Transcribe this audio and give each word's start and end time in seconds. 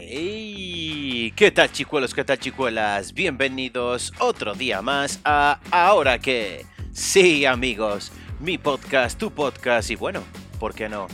¡Hey! 0.00 1.32
¿Qué 1.34 1.50
tal 1.50 1.72
chicuelos? 1.72 2.14
¿Qué 2.14 2.24
tal 2.24 2.38
chicuelas? 2.38 3.12
Bienvenidos 3.12 4.12
otro 4.20 4.54
día 4.54 4.80
más 4.80 5.20
a 5.24 5.58
Ahora 5.70 6.18
que. 6.20 6.64
Sí 6.92 7.44
amigos, 7.44 8.12
mi 8.38 8.58
podcast, 8.58 9.18
tu 9.18 9.32
podcast 9.32 9.90
y 9.90 9.96
bueno, 9.96 10.22
¿por 10.60 10.74
qué 10.74 10.88
no? 10.88 11.08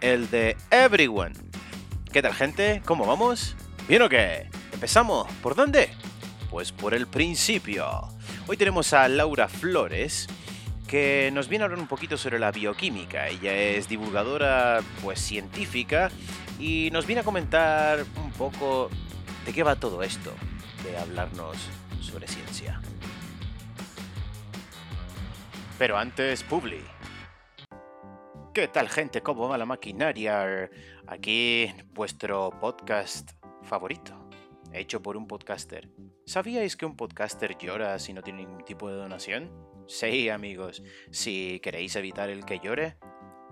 El 0.00 0.28
de 0.30 0.56
Everyone. 0.70 1.34
¿Qué 2.12 2.20
tal 2.20 2.34
gente? 2.34 2.82
¿Cómo 2.84 3.06
vamos? 3.06 3.56
¿Bien 3.88 4.02
o 4.02 4.08
qué? 4.08 4.48
¿Empezamos? 4.72 5.26
¿Por 5.42 5.54
dónde? 5.54 5.88
Pues 6.50 6.72
por 6.72 6.92
el 6.94 7.06
principio. 7.06 7.86
Hoy 8.46 8.56
tenemos 8.56 8.92
a 8.92 9.08
Laura 9.08 9.48
Flores, 9.48 10.26
que 10.86 11.30
nos 11.32 11.48
viene 11.48 11.62
a 11.62 11.66
hablar 11.66 11.80
un 11.80 11.88
poquito 11.88 12.16
sobre 12.16 12.38
la 12.38 12.52
bioquímica. 12.52 13.28
Ella 13.28 13.54
es 13.54 13.88
divulgadora, 13.88 14.82
pues 15.02 15.20
científica, 15.20 16.10
y 16.58 16.90
nos 16.90 17.06
viene 17.06 17.20
a 17.20 17.24
comentar 17.24 18.04
un 18.22 18.30
poco 18.32 18.90
de 19.44 19.52
qué 19.52 19.62
va 19.62 19.76
todo 19.76 20.02
esto, 20.02 20.32
de 20.84 20.96
hablarnos 20.96 21.56
sobre 22.00 22.26
ciencia. 22.26 22.80
Pero 25.78 25.98
antes, 25.98 26.42
Publi. 26.42 26.80
¿Qué 28.54 28.68
tal 28.68 28.88
gente? 28.88 29.22
¿Cómo 29.22 29.48
va 29.48 29.58
la 29.58 29.66
maquinaria? 29.66 30.70
Aquí 31.06 31.70
vuestro 31.92 32.50
podcast 32.58 33.32
favorito, 33.62 34.30
hecho 34.72 35.02
por 35.02 35.18
un 35.18 35.26
podcaster. 35.26 35.90
¿Sabíais 36.24 36.76
que 36.76 36.86
un 36.86 36.96
podcaster 36.96 37.58
llora 37.58 37.98
si 37.98 38.14
no 38.14 38.22
tiene 38.22 38.40
ningún 38.40 38.64
tipo 38.64 38.88
de 38.88 38.96
donación? 38.96 39.52
Sí, 39.86 40.30
amigos, 40.30 40.82
si 41.10 41.60
queréis 41.60 41.94
evitar 41.96 42.30
el 42.30 42.46
que 42.46 42.58
llore, 42.58 42.96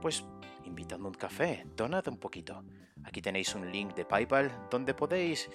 pues 0.01 0.25
invitadme 0.65 1.09
un 1.09 1.15
café, 1.15 1.67
donad 1.77 2.09
un 2.09 2.19
poquito. 2.19 2.65
Aquí 3.05 3.23
tenéis 3.23 3.55
un 3.55 3.71
link 3.71 3.95
de 3.95 4.05
PayPal 4.05 4.51
donde 4.71 4.95
podéis 4.95 5.51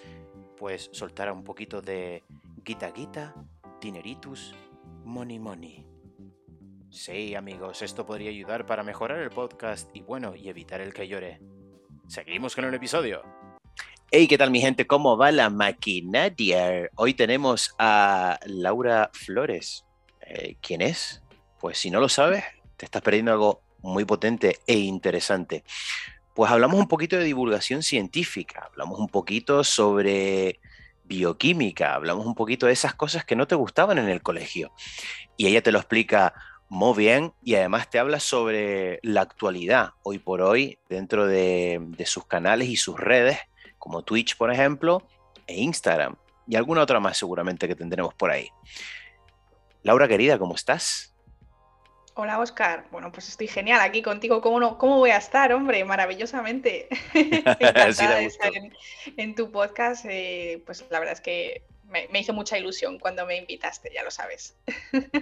pues 0.58 0.90
soltar 0.92 1.32
un 1.32 1.44
poquito 1.44 1.82
de 1.82 2.24
guita 2.64 2.92
guita, 2.92 3.34
dineritus, 3.82 4.54
money 5.04 5.40
money. 5.40 5.86
Sí, 6.90 7.36
amigos, 7.36 7.82
esto 7.82 8.06
podría 8.06 8.30
ayudar 8.30 8.66
para 8.66 8.84
mejorar 8.84 9.20
el 9.20 9.30
podcast 9.30 9.90
y 9.96 10.02
bueno, 10.02 10.36
y 10.36 10.50
evitar 10.50 10.82
el 10.82 10.94
que 10.94 11.08
llore. 11.08 11.40
Seguimos 12.08 12.56
con 12.56 12.66
el 12.66 12.74
episodio. 12.74 13.22
Hey, 14.12 14.28
¿qué 14.28 14.40
tal 14.40 14.50
mi 14.50 14.60
gente? 14.60 14.88
¿Cómo 14.88 15.16
va 15.18 15.32
la 15.32 15.52
maquinaria? 15.52 16.90
Hoy 16.96 17.14
tenemos 17.14 17.76
a 17.78 18.40
Laura 18.48 19.12
Flores. 19.14 19.86
Eh, 20.22 20.56
¿Quién 20.62 20.82
es? 20.82 21.22
Pues 21.60 21.78
si 21.78 21.92
no 21.92 22.00
lo 22.00 22.10
sabes, 22.10 22.44
te 22.76 22.86
estás 22.86 23.04
perdiendo 23.04 23.32
algo 23.32 23.62
muy 23.82 24.06
potente 24.06 24.58
e 24.66 24.80
interesante. 24.80 25.64
Pues 26.34 26.52
hablamos 26.52 26.80
un 26.80 26.88
poquito 26.88 27.18
de 27.18 27.24
divulgación 27.24 27.84
científica, 27.84 28.70
hablamos 28.72 29.00
un 29.00 29.10
poquito 29.10 29.64
sobre 29.64 30.60
bioquímica, 31.04 31.96
hablamos 31.96 32.26
un 32.26 32.36
poquito 32.36 32.68
de 32.68 32.74
esas 32.74 32.94
cosas 32.94 33.26
que 33.26 33.36
no 33.36 33.48
te 33.48 33.56
gustaban 33.56 33.98
en 33.98 34.10
el 34.10 34.22
colegio. 34.22 34.72
Y 35.36 35.48
ella 35.48 35.62
te 35.62 35.72
lo 35.72 35.80
explica 35.80 36.34
muy 36.70 36.96
bien 36.96 37.34
y 37.44 37.56
además 37.56 37.90
te 37.90 37.98
habla 37.98 38.20
sobre 38.20 39.00
la 39.02 39.22
actualidad 39.22 39.94
hoy 40.04 40.20
por 40.20 40.42
hoy 40.42 40.78
dentro 40.88 41.26
de, 41.26 41.82
sus 42.06 42.26
canales 42.26 42.70
y 42.70 42.78
sus 42.78 42.98
redes, 43.00 43.40
como 43.80 44.04
Twitch, 44.04 44.38
por 44.38 44.52
ejemplo, 44.52 45.02
e 45.48 45.60
Instagram, 45.60 46.16
y 46.48 46.56
alguna 46.56 46.84
otra 46.84 47.00
más 47.00 47.18
seguramente 47.18 47.68
que 47.68 47.76
tendremos 47.76 48.14
por 48.14 48.30
ahí. 48.30 48.50
Laura 49.82 50.08
querida, 50.08 50.38
¿cómo 50.38 50.54
estás? 50.56 51.09
Hola 52.22 52.38
Oscar, 52.38 52.86
bueno 52.92 53.14
pues 53.14 53.30
estoy 53.30 53.48
genial 53.48 53.80
aquí 53.80 54.02
contigo. 54.02 54.42
¿Cómo, 54.42 54.60
no, 54.60 54.78
cómo 54.78 54.98
voy 54.98 55.12
a 55.12 55.16
estar, 55.16 55.54
hombre? 55.54 55.86
Maravillosamente. 55.86 56.90
Encantada 57.14 58.18
de 58.18 58.26
estar 58.26 58.52
en, 59.16 59.36
tu 59.36 59.50
podcast. 59.50 60.04
Eh, 60.04 60.62
pues 60.66 60.86
la 60.90 61.00
verdad 61.00 61.14
es 61.14 61.22
que 61.22 61.64
me, 61.88 62.20
hizo 62.20 62.34
mucha 62.34 62.58
ilusión 62.58 63.00
cuando 63.00 63.26
me 63.26 63.38
invitaste, 63.38 63.90
ya 63.94 64.04
lo 64.04 64.12
sabes. 64.12 64.58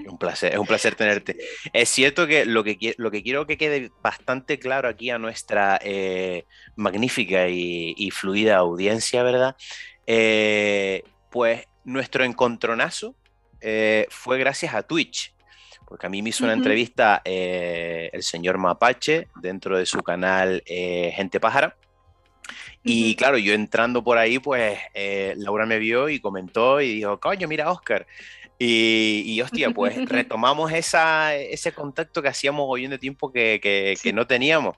Un 0.07 0.18
placer, 0.18 0.53
es 0.53 0.57
un 0.57 0.66
placer 0.66 0.96
tenerte. 0.96 1.38
Es 1.72 1.88
cierto 1.90 2.25
que 2.25 2.46
lo 2.46 2.63
que, 2.63 2.96
lo 2.97 3.12
que 3.12 3.22
quiero 3.22 3.46
que 3.46 3.59
quede 3.59 3.91
bastante 4.02 4.57
claro 4.57 4.90
aquí 4.90 5.12
a 5.12 5.19
nuestra 5.19 5.80
eh, 5.84 6.46
magnífica 6.75 7.47
y, 7.47 8.09
fluida 8.09 8.57
audiencia, 8.57 9.22
¿verdad? 9.22 9.56
Eh, 10.07 11.03
pues 11.30 11.66
nuestro 11.84 12.24
encontronazo 12.24 13.13
eh, 13.62 14.07
fue 14.09 14.40
gracias 14.40 14.74
a 14.74 14.81
Twitch. 14.81 15.37
Porque 15.88 16.06
a 16.06 16.09
mí 16.09 16.22
me 16.22 16.30
hizo 16.30 16.44
una 16.44 16.53
entrevista 16.53 17.22
el 17.24 18.22
señor 18.22 18.58
Mapache 18.58 19.30
dentro 19.42 19.78
de 19.78 19.86
su 19.86 20.03
canal 20.03 20.62
Gente 20.66 21.40
Pájara. 21.40 21.75
Y 22.84 23.16
claro, 23.16 23.38
yo 23.38 23.53
entrando 23.53 24.03
por 24.03 24.18
ahí, 24.18 24.40
pues 24.40 24.80
eh, 24.94 25.34
Laura 25.38 25.66
me 25.66 25.78
vio 25.78 26.08
y 26.08 26.20
comentó 26.20 26.80
y 26.80 26.96
dijo, 26.96 27.20
coño, 27.20 27.48
mira 27.48 27.70
Oscar. 27.70 28.08
Y, 28.59 29.23
y 29.25 29.41
hostia, 29.41 29.69
pues 29.69 29.95
retomamos 30.09 30.72
esa, 30.72 31.35
ese 31.35 31.72
contacto 31.72 32.22
que 32.22 32.29
hacíamos 32.29 32.66
hoy 32.68 32.85
en 32.85 32.91
de 32.91 32.97
tiempo 32.97 33.31
que, 33.31 33.59
que, 33.62 34.13
no 34.13 34.25
teníamos. 34.25 34.75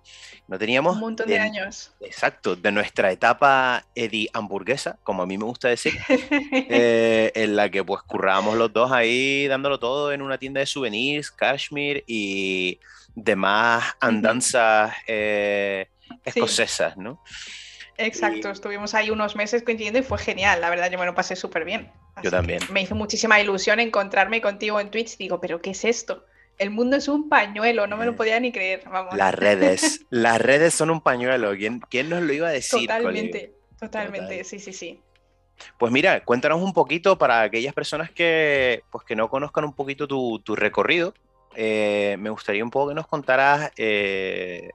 No 0.48 0.58
teníamos... 0.58 0.96
Un 0.96 1.02
montón 1.02 1.28
de, 1.28 1.40
años. 1.40 1.94
Exacto, 2.02 2.56
de 2.56 2.72
nuestra 2.72 3.12
etapa 3.12 3.86
Eddie 3.96 4.30
hamburguesa, 4.34 4.98
como 5.04 5.24
a 5.24 5.26
mí 5.26 5.38
me 5.38 5.46
gusta 5.46 5.70
decir, 5.70 5.94
eh, 6.10 7.32
en 7.36 7.56
la 7.56 7.70
que 7.70 7.84
pues 7.84 8.02
currábamos 8.02 8.58
los 8.58 8.74
dos 8.74 8.92
ahí 8.92 9.48
dándolo 9.48 9.80
todo 9.80 10.12
en 10.12 10.22
una 10.22 10.38
tienda 10.38 10.60
de 10.60 10.66
souvenirs, 10.66 11.32
cashmere 11.32 12.04
y 12.08 12.80
demás 13.16 13.96
andanzas 14.02 14.94
eh, 15.08 15.88
escocesas, 16.26 16.98
¿no? 16.98 17.22
Exacto, 17.98 18.50
estuvimos 18.50 18.94
ahí 18.94 19.10
unos 19.10 19.36
meses 19.36 19.62
coincidiendo 19.62 20.00
y 20.00 20.04
fue 20.04 20.18
genial, 20.18 20.62
la 20.62 20.70
verdad, 20.70 20.90
yo 20.90 20.98
me 20.98 21.06
lo 21.06 21.14
pasé 21.14 21.36
súper 21.36 21.66
bien. 21.66 21.92
Yo 22.24 22.32
también. 22.32 22.62
Me 22.72 22.82
hizo 22.82 22.96
muchísima 22.96 23.40
ilusión 23.40 23.80
encontrarme 23.80 24.42
contigo 24.42 24.80
en 24.80 24.90
Twitch. 24.92 25.18
Digo, 25.18 25.40
¿pero 25.40 25.62
qué 25.62 25.72
es 25.72 25.86
esto? 25.86 26.26
El 26.58 26.72
mundo 26.72 26.98
es 26.98 27.08
un 27.08 27.30
pañuelo, 27.30 27.88
no 27.88 27.96
me 27.96 28.06
lo 28.06 28.16
podía 28.16 28.40
ni 28.40 28.52
creer. 28.52 28.84
Vamos. 28.90 29.16
Las 29.16 29.34
redes, 29.34 30.06
las 30.10 30.42
redes 30.42 30.74
son 30.74 30.90
un 30.90 31.02
pañuelo. 31.02 31.56
¿Quién, 31.56 31.80
quién 31.80 32.10
nos 32.10 32.22
lo 32.22 32.34
iba 32.34 32.50
a 32.50 32.52
decir? 32.52 32.82
Totalmente, 32.82 33.54
totalmente, 33.80 34.44
sí, 34.44 34.60
sí, 34.60 34.74
sí. 34.74 35.02
Pues 35.78 35.92
mira, 35.92 36.24
cuéntanos 36.24 36.62
un 36.62 36.74
poquito 36.74 37.18
para 37.18 37.42
aquellas 37.42 37.74
personas 37.74 38.12
que, 38.12 38.84
pues 38.92 39.06
que 39.06 39.16
no 39.16 39.30
conozcan 39.30 39.66
un 39.66 39.74
poquito 39.74 40.08
tu, 40.08 40.56
recorrido. 40.56 41.14
Eh, 41.56 42.18
me 42.20 42.30
gustaría 42.30 42.64
un 42.64 42.70
poco 42.70 42.90
que 42.90 42.96
nos 42.96 43.08
contaras 43.08 43.72
eh, 43.76 44.70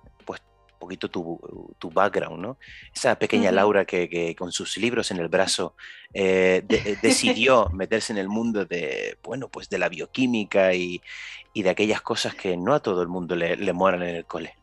poquito 0.78 1.08
tu, 1.10 1.74
tu, 1.78 1.90
background, 1.90 2.40
¿no? 2.40 2.58
Esa 2.94 3.18
pequeña 3.18 3.52
Laura 3.52 3.84
que, 3.84 4.34
con 4.38 4.52
sus 4.52 4.76
libros 4.76 5.10
en 5.10 5.18
el 5.18 5.28
brazo 5.28 5.74
eh, 6.12 6.64
eh, 6.68 6.96
decidió 7.02 7.68
meterse 7.72 8.12
en 8.12 8.18
el 8.18 8.28
mundo 8.28 8.64
de, 8.64 9.18
bueno, 9.22 9.48
pues 9.48 9.68
de 9.68 9.78
la 9.78 9.88
bioquímica 9.88 10.74
y, 10.74 11.02
de 11.54 11.70
aquellas 11.70 12.02
cosas 12.02 12.34
que 12.34 12.56
no 12.56 12.74
a 12.74 12.80
todo 12.80 13.00
el 13.02 13.08
mundo 13.08 13.36
le, 13.36 13.56
le 13.56 13.72
moran 13.72 14.02
en 14.02 14.16
el 14.16 14.24
cole. 14.24 14.56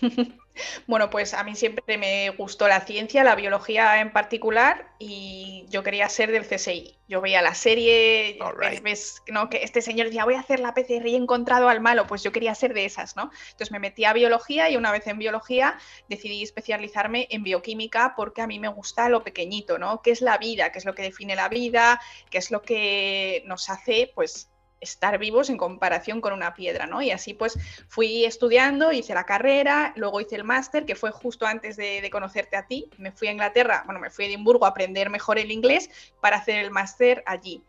Bueno, 0.86 1.10
pues 1.10 1.34
a 1.34 1.44
mí 1.44 1.54
siempre 1.54 1.98
me 1.98 2.30
gustó 2.30 2.68
la 2.68 2.80
ciencia, 2.80 3.24
la 3.24 3.34
biología 3.34 4.00
en 4.00 4.12
particular, 4.12 4.88
y 4.98 5.66
yo 5.68 5.82
quería 5.82 6.08
ser 6.08 6.30
del 6.30 6.46
CSI. 6.46 6.98
Yo 7.08 7.20
veía 7.20 7.40
la 7.42 7.54
serie, 7.54 8.38
ves, 8.82 9.22
¿no? 9.28 9.48
que 9.48 9.62
este 9.62 9.80
señor 9.80 10.06
decía, 10.06 10.24
voy 10.24 10.34
a 10.34 10.40
hacer 10.40 10.58
la 10.58 10.74
PCR 10.74 11.06
y 11.06 11.14
he 11.14 11.16
encontrado 11.16 11.68
al 11.68 11.80
malo, 11.80 12.06
pues 12.06 12.22
yo 12.22 12.32
quería 12.32 12.54
ser 12.54 12.74
de 12.74 12.84
esas, 12.84 13.14
¿no? 13.14 13.30
Entonces 13.50 13.70
me 13.70 13.78
metí 13.78 14.04
a 14.04 14.12
biología 14.12 14.68
y 14.70 14.76
una 14.76 14.90
vez 14.90 15.06
en 15.06 15.18
biología 15.18 15.78
decidí 16.08 16.42
especializarme 16.42 17.28
en 17.30 17.44
bioquímica 17.44 18.14
porque 18.16 18.42
a 18.42 18.48
mí 18.48 18.58
me 18.58 18.68
gusta 18.68 19.08
lo 19.08 19.22
pequeñito, 19.22 19.78
¿no? 19.78 20.02
¿Qué 20.02 20.10
es 20.10 20.20
la 20.20 20.38
vida? 20.38 20.72
¿Qué 20.72 20.78
es 20.78 20.84
lo 20.84 20.94
que 20.94 21.02
define 21.02 21.36
la 21.36 21.48
vida? 21.48 22.00
¿Qué 22.28 22.38
es 22.38 22.50
lo 22.50 22.62
que 22.62 23.42
nos 23.46 23.70
hace, 23.70 24.10
pues, 24.14 24.50
estar 24.80 25.18
vivos 25.18 25.50
en 25.50 25.56
comparación 25.56 26.20
con 26.20 26.32
una 26.32 26.54
piedra, 26.54 26.86
¿no? 26.86 27.02
Y 27.02 27.10
así 27.10 27.34
pues 27.34 27.58
fui 27.88 28.24
estudiando, 28.24 28.92
hice 28.92 29.14
la 29.14 29.24
carrera, 29.24 29.92
luego 29.96 30.20
hice 30.20 30.36
el 30.36 30.44
máster, 30.44 30.84
que 30.84 30.94
fue 30.94 31.10
justo 31.10 31.46
antes 31.46 31.76
de, 31.76 32.08
conocerte 32.10 32.56
a 32.56 32.66
ti. 32.66 32.88
Me 32.98 33.12
fui 33.12 33.28
a 33.28 33.32
Inglaterra, 33.32 33.82
bueno, 33.86 34.00
me 34.00 34.10
fui 34.10 34.24
a 34.24 34.28
Edimburgo 34.28 34.64
a 34.66 34.70
aprender 34.70 35.10
mejor 35.10 35.38
el 35.38 35.50
inglés 35.50 35.90
para 36.20 36.36
hacer 36.36 36.64
el 36.64 36.70
máster 36.70 37.22
allí. 37.26 37.62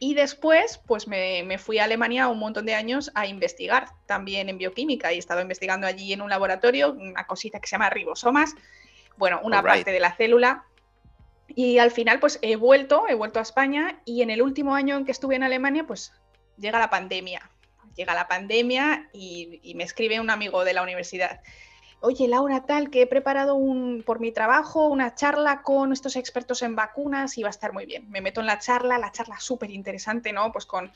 Y 0.00 0.14
después, 0.14 0.80
pues 0.86 1.06
me, 1.06 1.56
fui 1.58 1.78
a 1.78 1.84
Alemania 1.84 2.28
un 2.28 2.38
montón 2.38 2.66
de 2.66 2.74
años 2.74 3.12
a 3.14 3.26
investigar 3.26 3.90
también 4.06 4.48
en 4.48 4.58
bioquímica 4.58 5.12
y 5.12 5.16
he 5.16 5.18
estado 5.18 5.40
investigando 5.40 5.86
allí 5.86 6.12
en 6.12 6.20
un 6.20 6.30
laboratorio, 6.30 6.92
una 6.92 7.26
cosita 7.26 7.60
que 7.60 7.68
se 7.68 7.72
llama 7.72 7.90
ribosomas, 7.90 8.54
bueno, 9.16 9.40
una 9.44 9.62
parte 9.62 9.92
de 9.92 10.00
la 10.00 10.12
célula. 10.12 10.64
Y 11.46 11.78
al 11.78 11.92
final, 11.92 12.18
pues 12.18 12.40
he 12.42 12.56
vuelto, 12.56 13.04
he 13.08 13.14
vuelto 13.14 13.38
a 13.38 13.42
España 13.42 14.00
y 14.04 14.22
en 14.22 14.30
el 14.30 14.42
último 14.42 14.74
año 14.74 14.96
en 14.96 15.04
que 15.04 15.12
estuve 15.12 15.36
en 15.36 15.44
Alemania, 15.44 15.86
pues 15.86 16.12
llega 16.58 16.78
la 16.78 16.90
pandemia. 16.90 17.50
Llega 17.96 18.14
la 18.14 18.26
pandemia 18.26 19.08
y, 19.12 19.72
me 19.76 19.84
escribe 19.84 20.20
un 20.20 20.30
amigo 20.30 20.64
de 20.64 20.74
la 20.74 20.82
universidad. 20.82 21.40
Oye, 22.00 22.28
Laura, 22.28 22.66
tal, 22.66 22.90
que 22.90 23.02
he 23.02 23.06
preparado 23.06 23.54
un, 23.54 24.02
por 24.04 24.20
mi 24.20 24.30
trabajo 24.30 24.88
una 24.88 25.14
charla 25.14 25.62
con 25.62 25.90
estos 25.90 26.16
expertos 26.16 26.60
en 26.60 26.76
vacunas 26.76 27.38
y 27.38 27.42
va 27.42 27.48
a 27.48 27.50
estar 27.50 27.72
muy 27.72 27.86
bien. 27.86 28.10
Me 28.10 28.20
meto 28.20 28.40
en 28.40 28.46
la 28.46 28.58
charla, 28.58 28.98
la 28.98 29.10
charla 29.10 29.40
súper 29.40 29.70
interesante, 29.70 30.32
¿no? 30.32 30.52
Pues 30.52 30.66
con 30.66 30.92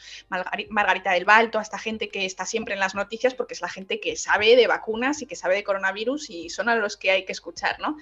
Margarita 0.69 1.12
del 1.12 1.25
Val, 1.25 1.50
toda 1.50 1.62
esta 1.62 1.78
gente 1.78 2.11
que 2.11 2.26
está 2.26 2.44
siempre 2.44 2.75
en 2.75 2.81
las 2.81 2.94
noticias 2.94 3.34
porque 3.34 3.54
es 3.54 3.62
la 3.62 3.70
gente 3.70 4.00
que 4.00 4.16
sabe 4.16 4.54
de 4.54 4.66
vacunas 4.66 5.22
y 5.22 5.26
que 5.26 5.37
sabe 5.37 5.54
de 5.54 5.64
coronavirus 5.64 6.28
y 6.28 6.50
son 6.50 6.69
a 6.69 6.75
los 6.75 6.99
que 6.99 7.11
hay 7.12 7.25
que 7.25 7.32
escuchar, 7.32 7.81
¿no? 7.81 7.96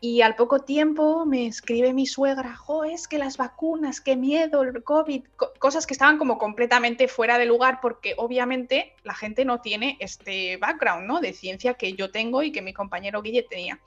Y 0.00 0.22
al 0.22 0.36
poco 0.36 0.60
tiempo 0.60 1.26
me 1.26 1.46
escribe 1.46 1.92
mi 1.92 2.06
suegra, 2.06 2.54
jo, 2.54 2.84
es 2.84 3.08
que 3.08 3.18
las 3.18 3.36
vacunas, 3.36 4.00
qué 4.00 4.14
miedo, 4.14 4.62
el 4.62 4.84
COVID, 4.84 5.24
cosas 5.58 5.86
que 5.88 5.94
estaban 5.94 6.18
como 6.18 6.38
completamente 6.38 7.08
fuera 7.08 7.36
de 7.36 7.46
lugar 7.46 7.80
porque 7.82 8.14
obviamente 8.16 8.94
la 9.02 9.14
gente 9.14 9.44
no 9.44 9.60
tiene 9.60 9.96
este 9.98 10.56
background, 10.58 11.08
¿no? 11.08 11.20
De 11.20 11.32
ciencia 11.32 11.74
que 11.74 11.94
yo 11.94 12.12
tengo 12.12 12.44
y 12.44 12.52
que 12.52 12.62
mi 12.62 12.72
compañero 12.72 13.22
Guille 13.22 13.42
tenía. 13.42 13.80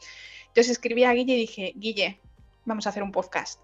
Entonces 0.48 0.72
escribí 0.72 1.06
a 1.06 1.14
Guille 1.14 1.36
y 1.36 1.40
dije, 1.40 1.74
Guille, 1.78 2.20
vamos 2.66 2.86
a 2.86 2.90
hacer 2.90 3.04
un 3.04 3.14
podcast. 3.14 3.62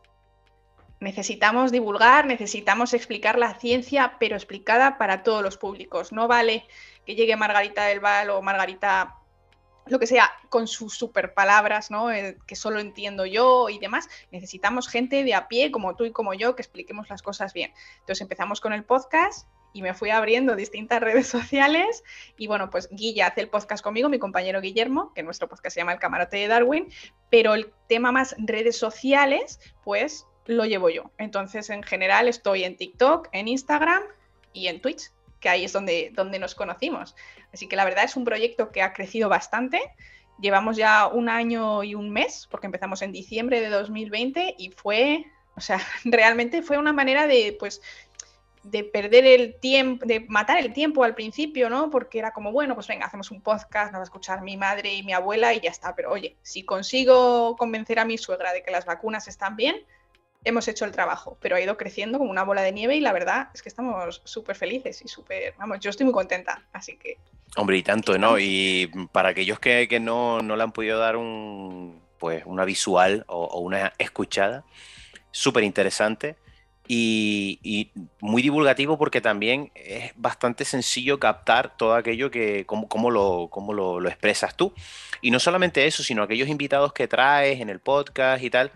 Necesitamos 1.02 1.74
divulgar, 1.74 2.26
necesitamos 2.26 2.94
explicar 2.94 3.38
la 3.38 3.56
ciencia, 3.60 4.16
pero 4.20 4.38
explicada 4.38 4.98
para 4.98 5.22
todos 5.22 5.44
los 5.44 5.58
públicos. 5.58 6.14
No 6.14 6.30
vale 6.30 6.66
que 7.06 7.16
llegue 7.16 7.36
Margarita 7.36 7.86
del 7.86 8.00
Val 8.00 8.30
o 8.30 8.42
Margarita 8.42 9.18
lo 9.90 10.00
que 10.00 10.08
sea, 10.08 10.32
con 10.50 10.68
sus 10.68 10.94
super 10.94 11.34
palabras, 11.34 11.92
¿no? 11.92 12.12
Eh, 12.12 12.38
que 12.46 12.56
solo 12.56 12.80
entiendo 12.80 13.26
yo 13.26 13.70
y 13.70 13.80
demás. 13.80 14.10
Necesitamos 14.32 14.88
gente 14.88 15.24
de 15.24 15.34
a 15.34 15.48
pie, 15.48 15.72
como 15.72 15.96
tú 15.96 16.06
y 16.06 16.12
como 16.12 16.34
yo, 16.34 16.56
que 16.56 16.62
expliquemos 16.62 17.10
las 17.10 17.22
cosas 17.22 17.54
bien. 17.54 17.74
Entonces 18.00 18.22
empezamos 18.22 18.62
con 18.62 18.74
el 18.74 18.84
podcast 18.84 19.48
y 19.74 19.82
me 19.82 19.94
fui 19.94 20.10
abriendo 20.10 20.56
distintas 20.56 21.02
redes 21.02 21.28
sociales. 21.28 22.04
Y 22.38 22.48
bueno, 22.48 22.70
pues 22.70 22.90
Guille 22.92 23.24
hace 23.24 23.42
el 23.42 23.50
podcast 23.50 23.84
conmigo, 23.84 24.10
mi 24.10 24.20
compañero 24.20 24.62
Guillermo, 24.62 25.14
que 25.14 25.24
nuestro 25.24 25.48
podcast 25.48 25.74
se 25.74 25.82
llama 25.82 25.94
El 25.94 26.00
Camarote 26.00 26.38
de 26.38 26.48
Darwin, 26.48 26.88
pero 27.30 27.54
el 27.54 27.72
tema 27.88 28.12
más 28.12 28.36
redes 28.40 28.78
sociales, 28.78 29.60
pues 29.84 30.26
lo 30.46 30.66
llevo 30.66 30.90
yo. 30.90 31.12
Entonces, 31.18 31.70
en 31.70 31.84
general, 31.84 32.28
estoy 32.28 32.64
en 32.64 32.78
TikTok, 32.78 33.30
en 33.34 33.48
Instagram 33.48 34.04
y 34.54 34.68
en 34.68 34.82
Twitch 34.82 35.12
que 35.40 35.50
ahí 35.50 35.66
es 35.66 35.74
donde, 35.74 36.12
donde 36.14 36.40
nos 36.40 36.56
conocimos. 36.56 37.16
Así 37.54 37.68
que 37.68 37.76
la 37.76 37.86
verdad 37.86 38.06
es 38.06 38.16
un 38.16 38.26
proyecto 38.26 38.72
que 38.72 38.82
ha 38.82 38.94
crecido 38.94 39.30
bastante. 39.30 39.82
Llevamos 40.40 40.78
ya 40.78 41.08
un 41.08 41.30
año 41.30 41.84
y 41.84 41.96
un 41.96 42.10
mes, 42.10 42.48
porque 42.50 42.68
empezamos 42.68 43.02
en 43.02 43.12
diciembre 43.12 43.62
de 43.62 43.70
2020 43.70 44.56
y 44.58 44.72
fue, 44.72 45.26
o 45.56 45.62
sea, 45.62 45.80
realmente 46.06 46.62
fue 46.62 46.78
una 46.78 46.94
manera 46.94 47.28
de, 47.28 47.56
pues, 47.60 47.82
de 48.64 48.84
perder 48.84 49.26
el 49.26 49.60
tiempo, 49.60 50.06
de 50.06 50.22
matar 50.28 50.60
el 50.60 50.74
tiempo 50.74 51.04
al 51.04 51.16
principio, 51.16 51.70
¿no? 51.70 51.90
Porque 51.90 52.20
era 52.20 52.32
como, 52.32 52.52
bueno, 52.52 52.76
pues 52.76 52.88
venga, 52.88 53.06
hacemos 53.06 53.32
un 53.32 53.42
podcast, 53.42 53.92
nos 53.92 54.00
va 54.00 54.04
a 54.04 54.04
escuchar 54.04 54.42
mi 54.42 54.58
madre 54.58 54.94
y 54.94 55.04
mi 55.04 55.14
abuela 55.14 55.54
y 55.54 55.62
ya 55.62 55.70
está. 55.70 55.96
Pero 55.96 56.12
oye, 56.12 56.38
si 56.42 56.64
consigo 56.64 57.56
convencer 57.56 58.00
a 58.00 58.06
mi 58.06 58.18
suegra 58.18 58.52
de 58.52 58.64
que 58.64 58.72
las 58.72 58.86
vacunas 58.86 59.28
están 59.28 59.56
bien, 59.56 59.78
hemos 60.48 60.68
hecho 60.68 60.86
el 60.86 60.92
trabajo, 60.92 61.38
pero 61.42 61.56
ha 61.56 61.62
ido 61.62 61.78
creciendo 61.78 62.18
como 62.18 62.32
una 62.32 62.44
bola 62.44 62.62
de 62.62 62.72
nieve 62.72 62.96
y 62.96 63.02
la 63.02 63.12
verdad 63.12 63.50
es 63.54 63.62
que 63.62 63.70
estamos 63.70 64.22
súper 64.24 64.56
felices 64.56 65.02
y 65.04 65.08
súper, 65.08 65.54
vamos, 65.58 65.80
yo 65.82 65.90
estoy 65.90 66.06
muy 66.06 66.14
contenta, 66.14 66.64
así 66.72 66.98
que... 66.98 67.18
Hombre, 67.56 67.78
y 67.78 67.84
tanto, 67.84 68.18
¿no? 68.18 68.40
Y 68.40 68.90
para 69.12 69.30
aquellos 69.30 69.60
que, 69.60 70.00
no, 70.00 70.40
le 70.42 70.64
han 70.64 70.72
podido 70.72 71.00
dar 71.00 71.18
un, 71.18 72.02
pues, 72.18 72.44
una 72.46 72.66
visual 72.66 73.26
o, 73.28 73.60
una 73.60 73.94
escuchada, 73.98 74.64
súper 75.32 75.64
interesante. 75.64 76.36
Y, 76.90 77.92
muy 78.22 78.42
divulgativo 78.42 78.98
porque 78.98 79.20
también 79.20 79.72
es 79.76 80.14
bastante 80.16 80.64
sencillo 80.64 81.20
captar 81.20 81.76
todo 81.76 81.96
aquello 81.96 82.32
que, 82.32 82.66
cómo, 82.66 83.12
lo, 83.12 83.50
cómo 83.50 83.74
lo, 83.74 84.00
lo, 84.00 84.08
expresas 84.08 84.56
tú. 84.56 84.74
Y 85.22 85.32
no 85.32 85.40
solamente 85.40 85.86
eso, 85.86 86.04
sino 86.04 86.24
aquellos 86.24 86.48
invitados 86.48 86.94
que 86.94 87.08
traes 87.08 87.60
en 87.60 87.70
el 87.70 87.80
podcast 87.80 88.44
y 88.44 88.50
tal, 88.50 88.72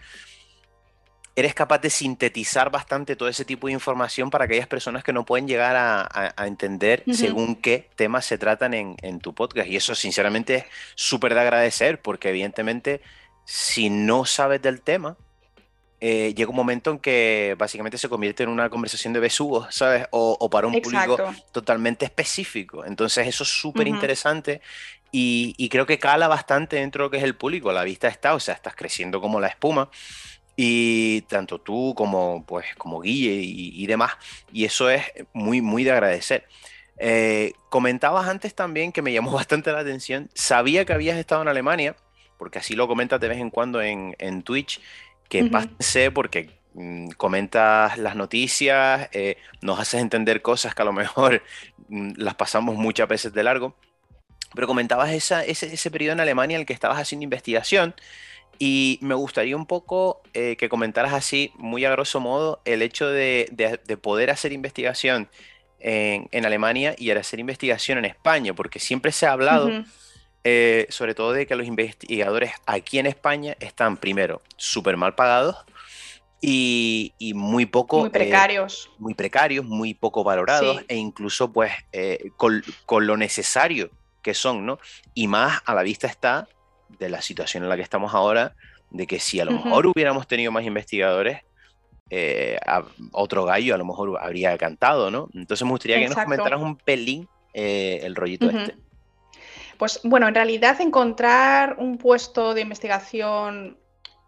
eres 1.35 1.53
capaz 1.53 1.79
de 1.79 1.89
sintetizar 1.89 2.71
bastante 2.71 3.15
todo 3.15 3.29
ese 3.29 3.45
tipo 3.45 3.67
de 3.67 3.73
información 3.73 4.29
para 4.29 4.45
aquellas 4.45 4.67
personas 4.67 5.03
que 5.03 5.13
no 5.13 5.25
pueden 5.25 5.47
llegar 5.47 5.75
a, 5.77 6.45
entender 6.45 7.03
según 7.11 7.55
qué 7.55 7.89
temas 7.95 8.25
se 8.25 8.37
tratan 8.37 8.73
en, 8.73 9.19
tu 9.19 9.33
podcast. 9.33 9.67
Y 9.67 9.75
eso 9.77 9.95
sinceramente 9.95 10.55
es 10.55 10.65
súper 10.95 11.33
de 11.33 11.41
agradecer 11.41 12.01
porque 12.01 12.29
evidentemente 12.29 13.01
si 13.45 13.89
no 13.89 14.25
sabes 14.25 14.61
del 14.61 14.81
tema, 14.81 15.17
eh, 15.99 16.33
llega 16.35 16.49
un 16.49 16.55
momento 16.55 16.91
en 16.91 16.99
que 16.99 17.55
básicamente 17.57 17.97
se 17.97 18.09
convierte 18.09 18.43
en 18.43 18.49
una 18.49 18.69
conversación 18.69 19.13
de 19.13 19.19
besugos, 19.19 19.73
¿sabes? 19.73 20.07
O, 20.11 20.49
para 20.49 20.67
un 20.67 20.81
público 20.81 21.17
totalmente 21.51 22.05
específico. 22.05 22.83
Entonces 22.85 23.27
eso 23.27 23.43
es 23.43 23.49
súper 23.49 23.87
interesante 23.87 24.61
y, 25.11 25.53
y 25.57 25.69
creo 25.69 25.85
que 25.85 25.99
cala 25.99 26.27
bastante 26.27 26.77
dentro 26.77 27.03
de 27.03 27.05
lo 27.05 27.11
que 27.11 27.17
es 27.17 27.23
el 27.23 27.35
público. 27.35 27.69
A 27.69 27.73
la 27.73 27.83
vista 27.83 28.07
está, 28.07 28.33
o 28.33 28.39
sea, 28.39 28.55
estás 28.55 28.75
creciendo 28.75 29.21
como 29.21 29.39
la 29.39 29.47
espuma. 29.47 29.89
Y 30.55 31.21
tanto 31.21 31.59
tú 31.59 31.93
como, 31.95 32.45
pues, 32.45 32.65
como 32.77 33.01
Guille 33.01 33.41
y, 33.41 33.85
demás. 33.87 34.13
Y 34.51 34.65
eso 34.65 34.89
es 34.89 35.03
muy, 35.33 35.61
muy 35.61 35.83
de 35.83 35.91
agradecer. 35.91 36.45
Eh, 36.97 37.53
comentabas 37.69 38.27
antes 38.27 38.53
también 38.53 38.91
que 38.91 39.01
me 39.01 39.13
llamó 39.13 39.31
bastante 39.33 39.71
la 39.71 39.79
atención. 39.79 40.29
Sabía 40.33 40.85
que 40.85 40.93
habías 40.93 41.17
estado 41.17 41.41
en 41.41 41.47
Alemania, 41.47 41.95
porque 42.37 42.59
así 42.59 42.75
lo 42.75 42.87
comentas 42.87 43.19
de 43.19 43.29
vez 43.29 43.39
en 43.39 43.49
cuando 43.49 43.81
en, 43.81 44.43
Twitch, 44.43 44.81
que 45.29 45.43
uh 45.43 46.13
porque 46.13 46.49
mm, 46.73 47.11
comentas 47.11 47.97
las 47.97 48.15
noticias, 48.15 49.09
eh, 49.13 49.37
nos 49.61 49.79
haces 49.79 50.01
entender 50.01 50.41
cosas 50.41 50.75
que 50.75 50.81
a 50.81 50.85
lo 50.85 50.93
mejor 50.93 51.41
mm, 51.87 52.13
las 52.17 52.35
pasamos 52.35 52.75
muchas 52.75 53.07
veces 53.07 53.33
de 53.33 53.43
largo. 53.43 53.75
Pero 54.53 54.67
comentabas 54.67 55.11
esa, 55.11 55.45
ese, 55.45 55.73
ese 55.73 55.89
periodo 55.91 56.13
en 56.13 56.19
Alemania 56.19 56.55
en 56.55 56.61
el 56.61 56.65
que 56.67 56.73
estabas 56.73 56.99
haciendo 56.99 57.23
investigación 57.23 57.95
y 58.63 58.99
me 59.01 59.15
gustaría 59.15 59.57
un 59.57 59.65
poco 59.65 60.21
eh, 60.35 60.55
que 60.55 60.69
comentaras 60.69 61.13
así, 61.13 61.51
muy 61.57 61.83
a 61.83 61.89
grosso 61.89 62.19
modo, 62.19 62.61
el 62.63 62.83
hecho 62.83 63.09
de, 63.09 63.79
poder 64.03 64.29
hacer 64.29 64.53
investigación 64.53 65.31
en, 65.79 66.45
Alemania 66.45 66.93
y 66.95 67.09
hacer 67.09 67.39
investigación 67.39 67.97
en 67.97 68.05
España, 68.05 68.53
porque 68.53 68.77
siempre 68.77 69.11
se 69.13 69.25
ha 69.25 69.31
hablado, 69.31 69.71
eh, 70.43 70.85
sobre 70.89 71.15
todo 71.15 71.33
de 71.33 71.47
que 71.47 71.55
los 71.55 71.65
investigadores 71.65 72.51
aquí 72.67 72.99
en 72.99 73.07
España 73.07 73.57
están, 73.59 73.97
primero, 73.97 74.43
súper 74.57 74.95
mal 74.95 75.15
pagados 75.15 75.55
y, 76.39 77.15
muy 77.33 77.65
poco... 77.65 78.01
Muy 78.01 78.09
eh, 78.09 78.11
precarios. 78.11 78.91
muy 78.99 79.15
precarios, 79.15 79.65
muy 79.65 79.95
poco 79.95 80.23
valorados 80.23 80.83
e 80.87 80.97
incluso 80.97 81.51
pues 81.51 81.71
con, 82.37 82.63
con 82.85 83.07
lo 83.07 83.17
necesario 83.17 83.89
que 84.21 84.35
son, 84.35 84.67
¿no? 84.67 84.77
Y 85.15 85.27
más 85.27 85.63
a 85.65 85.73
la 85.73 85.81
vista 85.81 86.05
está 86.05 86.47
de 86.99 87.09
la 87.09 87.21
situación 87.21 87.63
en 87.63 87.69
la 87.69 87.75
que 87.75 87.81
estamos 87.81 88.13
ahora, 88.13 88.55
de 88.89 89.07
que 89.07 89.19
si 89.19 89.39
a 89.39 89.45
lo 89.45 89.51
mejor 89.51 89.87
hubiéramos 89.87 90.27
tenido 90.27 90.51
más 90.51 90.63
investigadores, 90.63 91.39
eh, 92.09 92.57
otro 93.13 93.45
gallo 93.45 93.73
a 93.73 93.77
lo 93.77 93.85
mejor 93.85 94.17
habría 94.21 94.57
cantado, 94.57 95.09
¿no? 95.09 95.29
Entonces 95.33 95.63
me 95.65 95.71
gustaría 95.71 95.99
que 95.99 96.09
nos 96.09 96.17
comentaras 96.17 96.59
un 96.59 96.75
pelín 96.75 97.27
eh, 97.53 98.01
el 98.03 98.15
rollito 98.15 98.49
este. 98.49 98.75
Pues 99.77 99.99
bueno, 100.03 100.27
en 100.27 100.35
realidad 100.35 100.79
encontrar 100.79 101.77
un 101.79 101.97
puesto 101.97 102.53
de 102.53 102.61
investigación 102.61 103.77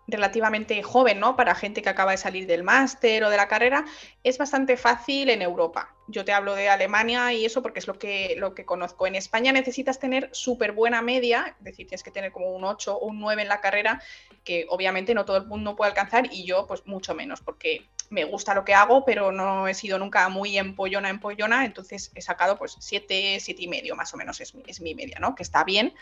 relativamente 0.08 0.82
joven, 0.84 1.20
¿no? 1.20 1.36
Para 1.36 1.56
gente 1.56 1.82
que 1.82 1.90
acaba 1.90 2.12
de 2.12 2.18
salir 2.18 2.48
del 2.48 2.64
máster 2.64 3.24
o 3.24 3.30
de 3.30 3.38
la 3.38 3.48
carrera, 3.48 3.86
es 4.24 4.38
bastante 4.38 4.78
fácil 4.78 5.30
en 5.30 5.42
Europa. 5.42 5.96
Yo 6.08 6.26
te 6.26 6.34
hablo 6.34 6.56
de 6.56 6.68
Alemania 6.68 7.32
y 7.32 7.46
eso 7.46 7.62
porque 7.62 7.80
es 7.80 7.88
lo 7.88 7.98
que, 7.98 8.36
lo 8.38 8.54
que 8.54 8.66
conozco. 8.66 9.08
En 9.08 9.16
España 9.16 9.54
necesitas 9.54 10.00
tener 10.00 10.30
súper 10.34 10.74
buena 10.74 11.02
media, 11.02 11.56
es 11.58 11.64
decir, 11.64 11.88
tienes 11.88 12.04
que 12.04 12.12
tener 12.12 12.32
como 12.32 12.52
un 12.52 12.66
8 12.66 12.98
o 12.98 13.06
un 13.08 13.20
9 13.20 13.42
en 13.42 13.48
la 13.48 13.62
carrera, 13.62 14.02
que 14.44 14.66
obviamente 14.70 15.14
no 15.14 15.24
todo 15.24 15.38
el 15.38 15.46
mundo 15.46 15.76
puede 15.76 15.92
alcanzar 15.92 16.28
y 16.32 16.46
yo 16.46 16.68
pues 16.68 16.86
mucho 16.86 17.16
menos, 17.16 17.42
porque 17.42 17.88
me 18.10 18.24
gusta 18.24 18.54
lo 18.54 18.66
que 18.66 18.74
hago, 18.74 19.06
pero 19.06 19.32
no 19.32 19.68
he 19.68 19.74
sido 19.74 19.98
nunca 20.00 20.28
muy 20.30 20.58
empollona, 20.58 21.10
empollona, 21.10 21.66
entonces 21.66 22.12
he 22.16 22.22
sacado 22.22 22.58
pues 22.58 22.76
7, 22.80 23.40
7 23.40 23.62
y 23.62 23.68
medio 23.68 23.96
más 23.96 24.14
o 24.14 24.18
menos 24.18 24.40
es, 24.42 24.54
es 24.68 24.82
mi 24.82 24.96
media, 24.96 25.18
¿no? 25.20 25.36
Que 25.36 25.44
está 25.44 25.64
bien, 25.64 25.94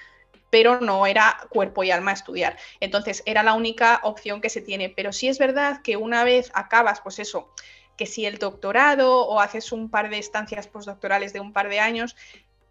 pero 0.52 0.80
no 0.82 1.08
era 1.08 1.38
cuerpo 1.50 1.84
y 1.84 1.92
alma 1.92 2.12
estudiar. 2.12 2.58
Entonces 2.80 3.24
era 3.26 3.42
la 3.42 3.54
única 3.54 4.02
opción 4.04 4.42
que 4.42 4.50
se 4.50 4.62
tiene. 4.62 4.90
Pero 4.90 5.14
sí 5.14 5.28
es 5.28 5.40
verdad 5.40 5.82
que 5.82 5.98
una 5.98 6.24
vez 6.24 6.52
acabas, 6.54 7.02
pues 7.02 7.20
eso, 7.20 7.50
que 7.98 8.06
si 8.06 8.26
el 8.26 8.38
doctorado 8.38 9.26
o 9.26 9.40
haces 9.40 9.72
un 9.72 9.90
par 9.90 10.10
de 10.10 10.20
estancias 10.20 10.68
postdoctorales 10.68 11.34
de 11.34 11.40
un 11.40 11.54
par 11.54 11.70
de 11.70 11.80
años, 11.80 12.16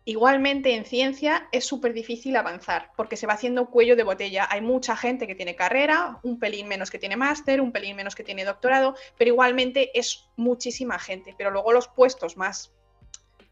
igualmente 0.04 0.75
en 0.75 0.85
ciencia 0.85 1.49
es 1.52 1.64
súper 1.64 1.92
difícil 1.92 2.37
avanzar 2.37 2.90
porque 2.97 3.16
se 3.16 3.26
va 3.26 3.35
haciendo 3.35 3.66
cuello 3.66 3.97
de 3.97 4.02
botella. 4.02 4.49
Hay 4.50 4.61
mucha 4.61 4.97
gente 4.97 5.26
que 5.26 5.35
tiene 5.35 5.57
carrera, 5.57 6.19
un 6.23 6.38
pelín 6.38 6.69
menos 6.69 6.90
que 6.90 6.99
tiene 6.99 7.16
máster, 7.16 7.61
un 7.61 7.73
pelín 7.73 7.97
menos 7.97 8.14
que 8.14 8.25
tiene 8.25 8.45
doctorado, 8.45 8.95
pero 9.19 9.28
igualmente 9.28 9.99
es 9.99 10.28
muchísima 10.37 10.99
gente. 10.99 11.35
Pero 11.37 11.50
luego 11.50 11.73
los 11.73 11.88
puestos 11.88 12.37
más 12.37 12.73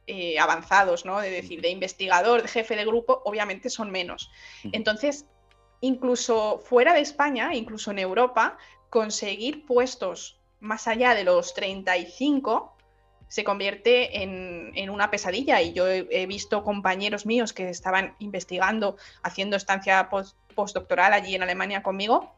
eh, 0.06 0.38
avanzados, 0.38 1.04
¿no? 1.04 1.20
De 1.20 1.30
decir, 1.30 1.60
de 1.60 1.68
investigador, 1.68 2.40
de 2.40 2.48
jefe 2.48 2.76
de 2.76 2.86
grupo, 2.86 3.20
obviamente 3.26 3.68
son 3.68 3.90
menos. 3.90 4.30
Entonces, 4.72 5.26
incluso 5.80 6.60
fuera 6.64 6.94
de 6.94 7.00
España, 7.00 7.54
incluso 7.54 7.90
en 7.90 7.98
Europa, 7.98 8.56
conseguir 8.88 9.66
puestos 9.66 10.40
más 10.60 10.88
allá 10.88 11.14
de 11.14 11.24
los 11.24 11.52
35 11.54 12.77
se 13.28 13.44
convierte 13.44 14.22
en, 14.22 14.90
una 14.90 15.10
pesadilla. 15.10 15.62
Y 15.62 15.72
yo 15.72 15.86
he, 15.88 16.26
visto 16.26 16.64
compañeros 16.64 17.26
míos 17.26 17.52
que 17.52 17.68
estaban 17.68 18.14
investigando, 18.18 18.96
haciendo 19.22 19.56
estancia 19.56 20.08
postdoctoral 20.54 21.12
allí 21.12 21.34
en 21.34 21.42
Alemania 21.42 21.82
conmigo, 21.82 22.34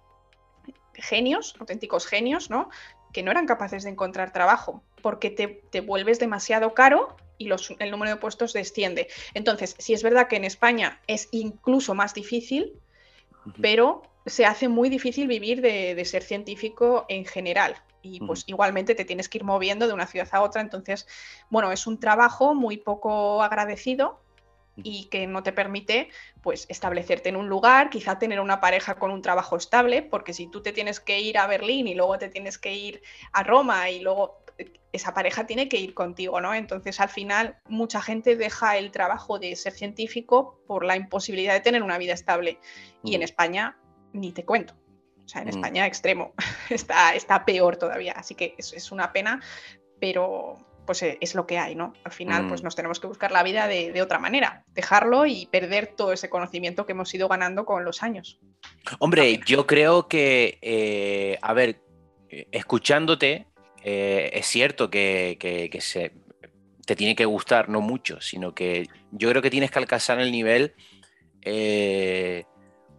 genios, 0.94 1.54
auténticos 1.58 2.06
genios, 2.06 2.50
¿no? 2.50 2.68
Que 3.12 3.22
no 3.22 3.30
eran 3.30 3.46
capaces 3.46 3.84
de 3.84 3.90
encontrar 3.90 4.32
trabajo 4.32 4.82
porque 5.02 5.30
te, 5.30 5.48
te 5.48 5.80
vuelves 5.80 6.18
demasiado 6.18 6.74
caro 6.74 7.16
y 7.38 7.50
el 7.78 7.90
número 7.90 8.10
de 8.10 8.16
puestos 8.18 8.52
desciende. 8.52 9.08
Entonces, 9.32 9.74
si 9.78 9.94
es 9.94 10.02
verdad 10.02 10.28
que 10.28 10.36
en 10.36 10.44
España 10.44 11.00
es 11.06 11.28
incluso 11.30 11.94
más 11.94 12.12
difícil, 12.12 12.74
pero 13.60 14.02
se 14.26 14.44
hace 14.44 14.68
muy 14.68 14.90
difícil 14.90 15.26
vivir 15.26 15.62
de, 15.62 16.04
ser 16.04 16.22
científico 16.22 17.06
en 17.08 17.24
general. 17.24 17.76
Y 18.02 18.20
pues 18.20 18.44
igualmente 18.46 18.94
te 18.94 19.04
tienes 19.04 19.28
que 19.28 19.38
ir 19.38 19.44
moviendo 19.44 19.86
de 19.86 19.92
una 19.92 20.06
ciudad 20.06 20.28
a 20.32 20.42
otra. 20.42 20.62
Entonces, 20.62 21.06
bueno, 21.50 21.70
es 21.72 21.86
un 21.86 22.00
trabajo 22.00 22.54
muy 22.54 22.78
poco 22.78 23.42
agradecido 23.42 24.20
y 24.82 25.06
que 25.06 25.26
no 25.26 25.42
te 25.42 25.52
permite 25.52 26.08
pues 26.42 26.66
establecerte 26.68 27.28
en 27.28 27.36
un 27.36 27.48
lugar, 27.48 27.90
quizá 27.90 28.18
tener 28.18 28.40
una 28.40 28.60
pareja 28.60 28.94
con 28.94 29.10
un 29.10 29.22
trabajo 29.22 29.56
estable, 29.56 30.02
porque 30.02 30.32
si 30.32 30.46
tú 30.46 30.62
te 30.62 30.72
tienes 30.72 31.00
que 31.00 31.20
ir 31.20 31.38
a 31.38 31.46
Berlín 31.46 31.88
y 31.88 31.94
luego 31.94 32.18
te 32.18 32.28
tienes 32.28 32.58
que 32.58 32.74
ir 32.74 33.02
a 33.32 33.42
Roma 33.42 33.90
y 33.90 34.00
luego 34.00 34.42
eh, 34.58 34.72
esa 34.92 35.12
pareja 35.12 35.46
tiene 35.46 35.68
que 35.68 35.78
ir 35.78 35.94
contigo, 35.94 36.40
¿no? 36.40 36.54
Entonces 36.54 37.00
al 37.00 37.08
final 37.08 37.58
mucha 37.68 38.00
gente 38.00 38.36
deja 38.36 38.76
el 38.78 38.90
trabajo 38.90 39.38
de 39.38 39.54
ser 39.56 39.72
científico 39.72 40.60
por 40.66 40.84
la 40.84 40.96
imposibilidad 40.96 41.54
de 41.54 41.60
tener 41.60 41.82
una 41.82 41.98
vida 41.98 42.14
estable 42.14 42.58
y 43.02 43.14
en. 43.14 43.22
España 43.22 43.76
ni 44.12 44.32
te 44.32 44.44
cuento. 44.44 44.74
O 45.30 45.32
sea, 45.32 45.42
en 45.42 45.46
mm. 45.46 45.50
España 45.50 45.86
extremo 45.86 46.34
está, 46.70 47.14
está 47.14 47.44
peor 47.44 47.76
todavía, 47.76 48.14
así 48.16 48.34
que 48.34 48.56
es, 48.58 48.72
es 48.72 48.90
una 48.90 49.12
pena, 49.12 49.40
pero 50.00 50.56
pues 50.84 51.04
eh, 51.04 51.18
es 51.20 51.36
lo 51.36 51.46
que 51.46 51.56
hay, 51.56 51.76
¿no? 51.76 51.92
Al 52.02 52.10
final, 52.10 52.48
pues 52.48 52.62
mm. 52.62 52.64
nos 52.64 52.74
tenemos 52.74 52.98
que 52.98 53.06
buscar 53.06 53.30
la 53.30 53.44
vida 53.44 53.68
de, 53.68 54.02
otra 54.02 54.18
manera, 54.18 54.64
dejarlo 54.74 55.24
y 55.24 55.46
perder 55.46 55.94
todo 55.96 56.12
ese 56.12 56.28
conocimiento 56.28 56.84
que 56.84 56.92
hemos 56.92 57.14
ido 57.14 57.28
ganando 57.28 57.64
con 57.64 57.84
los 57.84 58.02
años. 58.02 58.40
Hombre, 58.98 59.38
yo 59.46 59.68
creo 59.68 60.08
que, 60.08 60.58
eh, 60.62 61.38
a 61.42 61.52
ver, 61.52 61.80
escuchándote, 62.50 63.46
eh, 63.84 64.30
es 64.32 64.46
cierto 64.46 64.90
que, 64.90 65.70
se, 65.80 66.12
te 66.84 66.96
tiene 66.96 67.14
que 67.14 67.24
gustar, 67.24 67.68
no 67.68 67.80
mucho, 67.80 68.20
sino 68.20 68.52
que 68.52 68.88
yo 69.12 69.30
creo 69.30 69.42
que 69.42 69.50
tienes 69.50 69.70
que 69.70 69.78
alcanzar 69.78 70.18
el 70.18 70.32
nivel 70.32 70.74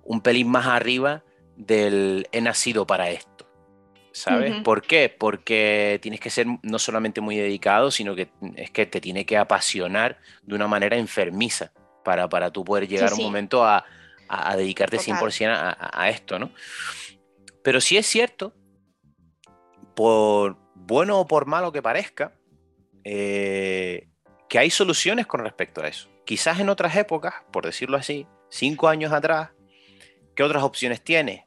un 0.03 0.21
pelín 0.21 0.47
más 0.47 0.67
arriba 0.67 1.25
del 1.61 2.27
he 2.31 2.41
nacido 2.41 2.87
para 2.87 3.09
esto. 3.09 3.47
¿sabes? 4.13 4.61
¿Por 4.63 4.81
qué? 4.81 5.13
Porque 5.17 5.99
tienes 6.01 6.19
que 6.19 6.29
ser 6.29 6.45
no 6.63 6.79
solamente 6.79 7.21
muy 7.21 7.37
dedicado, 7.37 7.91
sino 7.91 8.15
que 8.15 8.29
es 8.55 8.71
que 8.71 8.85
te 8.85 8.99
tiene 9.01 9.25
que 9.25 9.37
apasionar 9.37 10.19
de 10.43 10.55
una 10.55 10.67
manera 10.67 10.97
enfermiza 10.97 11.71
para, 12.03 12.27
para 12.27 12.51
tú 12.51 12.63
poder 12.63 12.87
llegar 12.87 13.13
un 13.13 13.23
momento 13.23 13.65
a, 13.65 13.85
dedicarte 14.55 14.97
100% 14.97 15.77
a, 15.77 16.09
esto, 16.09 16.39
¿no? 16.39 16.51
Pero 17.63 17.79
sí 17.79 17.97
es 17.97 18.05
cierto, 18.05 18.53
por 19.95 20.57
bueno 20.75 21.19
o 21.19 21.27
por 21.27 21.45
malo 21.45 21.71
que 21.71 21.81
parezca, 21.81 22.33
eh, 23.03 24.09
que 24.49 24.59
hay 24.59 24.69
soluciones 24.69 25.27
con 25.27 25.41
respecto 25.41 25.81
a 25.81 25.87
eso. 25.87 26.09
Quizás 26.25 26.59
en 26.59 26.69
otras 26.69 26.95
épocas, 26.95 27.35
por 27.51 27.65
decirlo 27.65 27.97
así, 27.97 28.27
cinco 28.49 28.87
años 28.87 29.11
atrás, 29.11 29.51
¿qué 30.35 30.43
otras 30.43 30.63
opciones 30.63 31.03
tienes? 31.03 31.43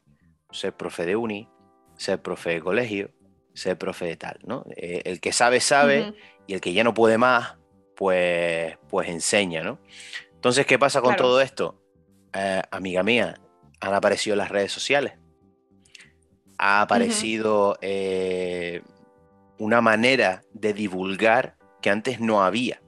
Ser 0.55 0.73
profe 0.77 1.05
de 1.05 1.17
uni, 1.17 1.49
ser 1.97 2.23
profe 2.23 2.51
de 2.51 2.61
colegio, 2.61 3.11
ser 3.55 3.77
profe 3.77 4.07
de 4.07 4.17
tal, 4.17 4.39
¿no? 4.45 4.65
Eh, 4.77 5.03
el 5.05 5.21
que 5.21 5.33
sabe, 5.33 5.61
sabe, 5.61 6.15
y 6.47 6.55
el 6.55 6.61
que 6.61 6.73
ya 6.73 6.85
no 6.85 6.95
puede 6.95 7.19
más, 7.19 7.57
pues, 7.97 8.77
pues 8.89 9.09
enseña, 9.09 9.63
¿no? 9.63 9.81
Entonces, 10.33 10.67
¿qué 10.67 10.79
pasa 10.79 11.01
con 11.01 11.17
todo 11.17 11.41
esto? 11.41 11.81
Eh, 12.33 12.63
amiga 12.71 13.03
mía, 13.03 13.41
han 13.81 13.95
aparecido 13.95 14.37
las 14.37 14.51
redes 14.51 14.73
sociales. 14.73 15.15
Ha 16.59 16.83
aparecido 16.83 17.77
eh, 17.81 18.83
una 19.59 19.81
manera 19.81 20.43
de 20.53 20.73
divulgar 20.73 21.57
que 21.83 21.91
antes 21.91 22.21
no 22.21 22.45
había. 22.45 22.81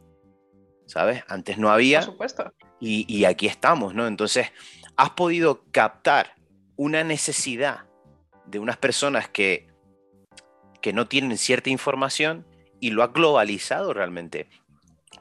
¿Sabes? 0.87 1.25
Antes 1.29 1.59
no 1.59 1.71
había. 1.71 1.99
Por 2.01 2.13
supuesto. 2.13 2.53
Y, 2.81 3.13
y 3.13 3.25
aquí 3.25 3.47
estamos, 3.47 3.95
¿no? 3.95 4.07
Entonces, 4.07 4.53
has 4.97 5.11
podido 5.11 5.65
captar 5.73 6.36
una 6.77 7.05
necesidad 7.05 7.87
de 8.47 8.59
unas 8.59 8.77
personas 8.77 9.29
que, 9.29 9.69
que 10.81 10.93
no 10.93 11.09
tienen 11.09 11.37
cierta 11.39 11.71
información 11.71 12.47
y 12.81 12.91
lo 12.91 13.03
ha 13.03 13.09
globalizado 13.09 13.93
realmente. 13.93 14.49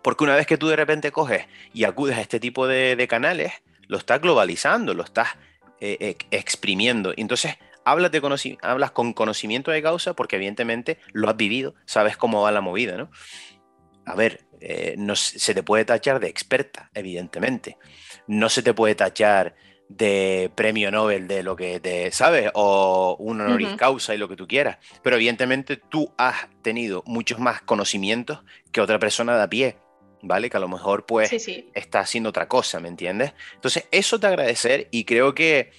Porque 0.04 0.24
una 0.24 0.36
vez 0.36 0.46
que 0.46 0.58
tú 0.58 0.68
de 0.68 0.76
repente 0.76 1.12
coges 1.12 1.48
y 1.74 1.86
acudes 1.86 2.18
a 2.18 2.22
este 2.22 2.40
tipo 2.40 2.68
de, 2.68 3.08
canales, 3.10 3.54
lo 3.88 3.98
estás 3.98 4.22
globalizando, 4.22 4.94
lo 4.94 5.04
estás 5.04 5.30
eh, 5.80 6.18
exprimiendo. 6.32 7.14
Y 7.16 7.22
entonces 7.22 7.56
hablas, 7.86 8.12
de 8.12 8.58
hablas 8.62 8.92
con 8.92 9.14
conocimiento 9.14 9.72
de 9.72 9.82
causa 9.82 10.14
porque 10.14 10.36
evidentemente 10.36 11.00
lo 11.14 11.30
has 11.30 11.38
vivido, 11.38 11.76
sabes 11.86 12.18
cómo 12.18 12.42
va 12.42 12.52
la 12.52 12.62
movida, 12.62 12.98
¿no? 12.98 13.10
A 14.06 14.16
ver, 14.16 14.46
eh, 14.60 14.96
no, 14.98 15.16
se 15.16 15.54
te 15.54 15.64
puede 15.64 15.86
tachar 15.86 16.20
de 16.20 16.28
experta, 16.28 16.92
evidentemente. 16.94 17.78
No 18.28 18.50
se 18.50 18.62
te 18.62 18.74
puede 18.74 18.96
tachar 18.96 19.56
de 19.88 20.52
premio 20.56 20.92
Nobel 20.92 21.28
de 21.28 21.44
lo 21.44 21.56
que 21.56 21.80
te 21.80 22.12
sabes 22.12 22.50
o 22.54 23.16
un 23.20 23.42
honoris 23.42 23.76
causa 23.76 24.16
y 24.16 24.18
lo 24.18 24.28
que 24.28 24.36
tú 24.36 24.48
quieras. 24.48 24.78
Pero 25.02 25.16
evidentemente 25.16 25.78
tú 25.78 26.14
has 26.18 26.48
tenido 26.62 27.04
muchos 27.06 27.40
más 27.40 27.62
conocimientos 27.62 28.44
que 28.72 28.82
otra 28.82 29.00
persona 29.00 29.38
de 29.38 29.44
a 29.44 29.50
pie, 29.50 29.78
¿vale? 30.22 30.50
Que 30.50 30.58
a 30.58 30.60
lo 30.60 30.68
mejor 30.68 31.06
pues 31.06 31.32
está 31.74 32.00
haciendo 32.00 32.30
otra 32.30 32.48
cosa, 32.48 32.80
¿me 32.80 32.88
entiendes? 32.88 33.34
Entonces 33.54 33.88
eso 33.92 34.20
te 34.20 34.28
agradecer 34.28 34.88
y 34.92 35.06
creo 35.06 35.36
que, 35.36 35.72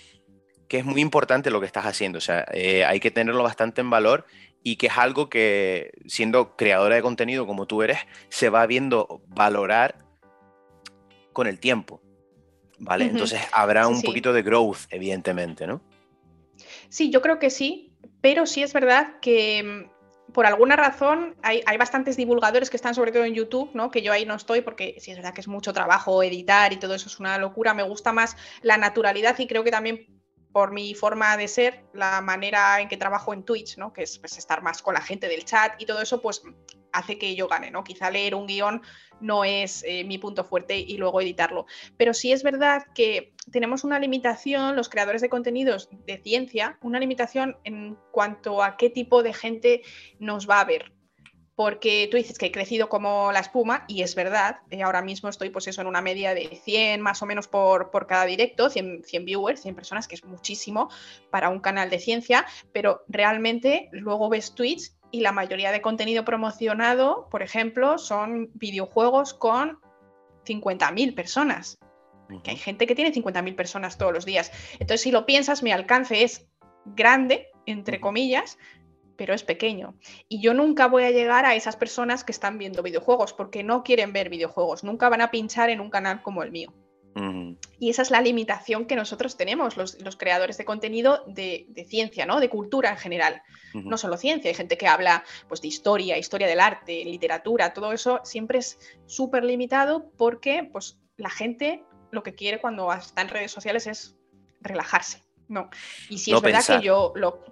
que 0.68 0.78
es 0.78 0.84
muy 0.84 1.00
importante 1.00 1.50
lo 1.50 1.60
que 1.60 1.66
estás 1.66 1.86
haciendo. 1.86 2.18
O 2.18 2.22
sea, 2.22 2.46
eh, 2.52 2.84
hay 2.84 3.00
que 3.00 3.10
tenerlo 3.10 3.42
bastante 3.42 3.80
en 3.80 3.90
valor 3.90 4.26
y 4.62 4.76
que 4.76 4.86
es 4.86 4.98
algo 4.98 5.28
que 5.28 5.92
siendo 6.06 6.56
creadora 6.56 6.96
de 6.96 7.02
contenido 7.02 7.46
como 7.46 7.66
tú 7.66 7.82
eres, 7.82 7.98
se 8.28 8.50
va 8.50 8.66
viendo 8.66 9.22
valorar 9.28 9.98
con 11.32 11.46
el 11.46 11.60
tiempo. 11.60 12.00
¿Vale? 12.78 13.06
Entonces 13.06 13.40
habrá 13.52 13.88
un 13.88 14.02
poquito 14.02 14.32
de 14.32 14.42
growth, 14.42 14.86
evidentemente, 14.90 15.66
¿no? 15.66 15.80
Sí, 16.88 17.10
yo 17.10 17.22
creo 17.22 17.38
que 17.38 17.50
sí, 17.50 17.92
pero 18.20 18.46
sí 18.46 18.62
es 18.62 18.72
verdad 18.72 19.18
que 19.20 19.62
mm, 19.62 20.32
por 20.32 20.46
alguna 20.46 20.76
razón 20.76 21.36
hay, 21.42 21.62
bastantes 21.78 22.16
divulgadores 22.16 22.70
que 22.70 22.76
están 22.76 22.94
sobre 22.94 23.12
todo 23.12 23.24
en 23.24 23.34
YouTube, 23.34 23.70
¿no? 23.74 23.90
Que 23.90 24.02
yo 24.02 24.12
ahí 24.12 24.24
no 24.24 24.34
estoy 24.34 24.60
porque 24.60 24.96
sí 24.98 25.10
es 25.10 25.16
verdad 25.16 25.34
que 25.34 25.40
es 25.40 25.48
mucho 25.48 25.72
trabajo 25.72 26.22
editar 26.22 26.72
y 26.72 26.76
todo 26.76 26.94
eso 26.94 27.08
es 27.08 27.18
una 27.18 27.38
locura. 27.38 27.74
Me 27.74 27.82
gusta 27.82 28.12
más 28.12 28.36
la 28.62 28.76
naturalidad 28.76 29.38
y 29.38 29.46
creo 29.46 29.64
que 29.64 29.70
también 29.70 30.06
por 30.52 30.72
mi 30.72 30.94
forma 30.94 31.36
de 31.36 31.48
ser, 31.48 31.84
la 31.92 32.22
manera 32.22 32.80
en 32.80 32.88
que 32.88 32.96
trabajo 32.96 33.34
en 33.34 33.44
Twitch, 33.44 33.76
¿no? 33.76 33.92
Que 33.92 34.04
es 34.04 34.18
pues, 34.18 34.38
estar 34.38 34.62
más 34.62 34.80
con 34.80 34.94
la 34.94 35.02
gente 35.02 35.28
del 35.28 35.44
chat 35.44 35.80
y 35.80 35.84
todo 35.84 36.00
eso, 36.00 36.22
pues 36.22 36.42
hace 36.96 37.18
que 37.18 37.34
yo 37.34 37.48
gane, 37.48 37.70
¿no? 37.70 37.84
Quizá 37.84 38.10
leer 38.10 38.34
un 38.34 38.46
guion 38.46 38.82
no 39.20 39.44
es 39.44 39.84
eh, 39.86 40.04
mi 40.04 40.18
punto 40.18 40.44
fuerte 40.44 40.78
y 40.78 40.96
luego 40.96 41.20
editarlo. 41.20 41.66
Pero 41.96 42.14
sí 42.14 42.32
es 42.32 42.42
verdad 42.42 42.84
que 42.94 43.32
tenemos 43.50 43.84
una 43.84 43.98
limitación, 43.98 44.76
los 44.76 44.88
creadores 44.88 45.22
de 45.22 45.28
contenidos 45.28 45.88
de 46.06 46.18
ciencia, 46.18 46.78
una 46.82 47.00
limitación 47.00 47.56
en 47.64 47.96
cuanto 48.12 48.62
a 48.62 48.76
qué 48.76 48.90
tipo 48.90 49.22
de 49.22 49.32
gente 49.32 49.82
nos 50.18 50.48
va 50.48 50.60
a 50.60 50.64
ver. 50.64 50.92
Porque 51.54 52.06
tú 52.10 52.18
dices 52.18 52.36
que 52.36 52.46
he 52.46 52.52
crecido 52.52 52.90
como 52.90 53.32
la 53.32 53.40
espuma 53.40 53.86
y 53.88 54.02
es 54.02 54.14
verdad, 54.14 54.58
eh, 54.70 54.82
ahora 54.82 55.00
mismo 55.00 55.30
estoy 55.30 55.48
pues 55.48 55.66
eso 55.66 55.80
en 55.80 55.86
una 55.86 56.02
media 56.02 56.34
de 56.34 56.60
100 56.62 57.00
más 57.00 57.22
o 57.22 57.26
menos 57.26 57.48
por, 57.48 57.90
por 57.90 58.06
cada 58.06 58.26
directo, 58.26 58.68
100, 58.68 59.04
100 59.04 59.24
viewers, 59.24 59.62
100 59.62 59.74
personas, 59.74 60.06
que 60.06 60.16
es 60.16 60.24
muchísimo 60.24 60.90
para 61.30 61.48
un 61.48 61.60
canal 61.60 61.88
de 61.88 61.98
ciencia, 61.98 62.44
pero 62.72 63.04
realmente 63.08 63.88
luego 63.92 64.28
ves 64.28 64.54
tweets 64.54 64.95
y 65.10 65.20
la 65.20 65.32
mayoría 65.32 65.72
de 65.72 65.80
contenido 65.80 66.24
promocionado, 66.24 67.28
por 67.30 67.42
ejemplo, 67.42 67.98
son 67.98 68.50
videojuegos 68.54 69.34
con 69.34 69.78
50.000 70.44 71.14
personas. 71.14 71.78
Que 72.42 72.50
hay 72.50 72.56
gente 72.56 72.86
que 72.86 72.94
tiene 72.94 73.12
50.000 73.12 73.54
personas 73.54 73.98
todos 73.98 74.12
los 74.12 74.24
días. 74.24 74.50
Entonces, 74.74 75.00
si 75.00 75.12
lo 75.12 75.26
piensas, 75.26 75.62
mi 75.62 75.70
alcance 75.70 76.24
es 76.24 76.46
grande, 76.84 77.48
entre 77.66 78.00
comillas, 78.00 78.58
pero 79.16 79.32
es 79.32 79.42
pequeño. 79.42 79.94
Y 80.28 80.40
yo 80.40 80.54
nunca 80.54 80.88
voy 80.88 81.04
a 81.04 81.10
llegar 81.10 81.46
a 81.46 81.54
esas 81.54 81.76
personas 81.76 82.24
que 82.24 82.32
están 82.32 82.58
viendo 82.58 82.82
videojuegos 82.82 83.32
porque 83.32 83.62
no 83.62 83.82
quieren 83.82 84.12
ver 84.12 84.28
videojuegos. 84.28 84.84
Nunca 84.84 85.08
van 85.08 85.20
a 85.20 85.30
pinchar 85.30 85.70
en 85.70 85.80
un 85.80 85.90
canal 85.90 86.22
como 86.22 86.42
el 86.42 86.50
mío. 86.50 86.72
Y 87.78 87.90
esa 87.90 88.02
es 88.02 88.10
la 88.10 88.20
limitación 88.20 88.86
que 88.86 88.96
nosotros 88.96 89.36
tenemos, 89.36 89.76
los, 89.76 90.16
creadores 90.16 90.58
de 90.58 90.64
contenido 90.64 91.24
de, 91.26 91.66
ciencia, 91.88 92.26
¿no? 92.26 92.40
De 92.40 92.48
cultura 92.48 92.90
en 92.90 92.98
general. 92.98 93.42
No 93.72 93.96
solo 93.96 94.16
ciencia, 94.16 94.50
hay 94.50 94.54
gente 94.54 94.78
que 94.78 94.86
habla 94.86 95.24
pues, 95.48 95.60
de 95.60 95.68
historia, 95.68 96.18
historia 96.18 96.46
del 96.46 96.60
arte, 96.60 97.04
literatura, 97.04 97.72
todo 97.72 97.92
eso 97.92 98.20
siempre 98.24 98.58
es 98.58 98.78
súper 99.06 99.44
limitado 99.44 100.10
porque 100.16 100.68
pues, 100.70 100.98
la 101.16 101.30
gente 101.30 101.84
lo 102.10 102.22
que 102.22 102.34
quiere 102.34 102.60
cuando 102.60 102.92
está 102.92 103.22
en 103.22 103.28
redes 103.28 103.50
sociales 103.50 103.86
es 103.86 104.16
relajarse. 104.60 105.22
No. 105.48 105.70
Y 106.08 106.18
si 106.18 106.32
es 106.32 106.40
verdad 106.40 106.64
que 106.66 106.84
yo 106.84 107.12
lo. 107.14 107.44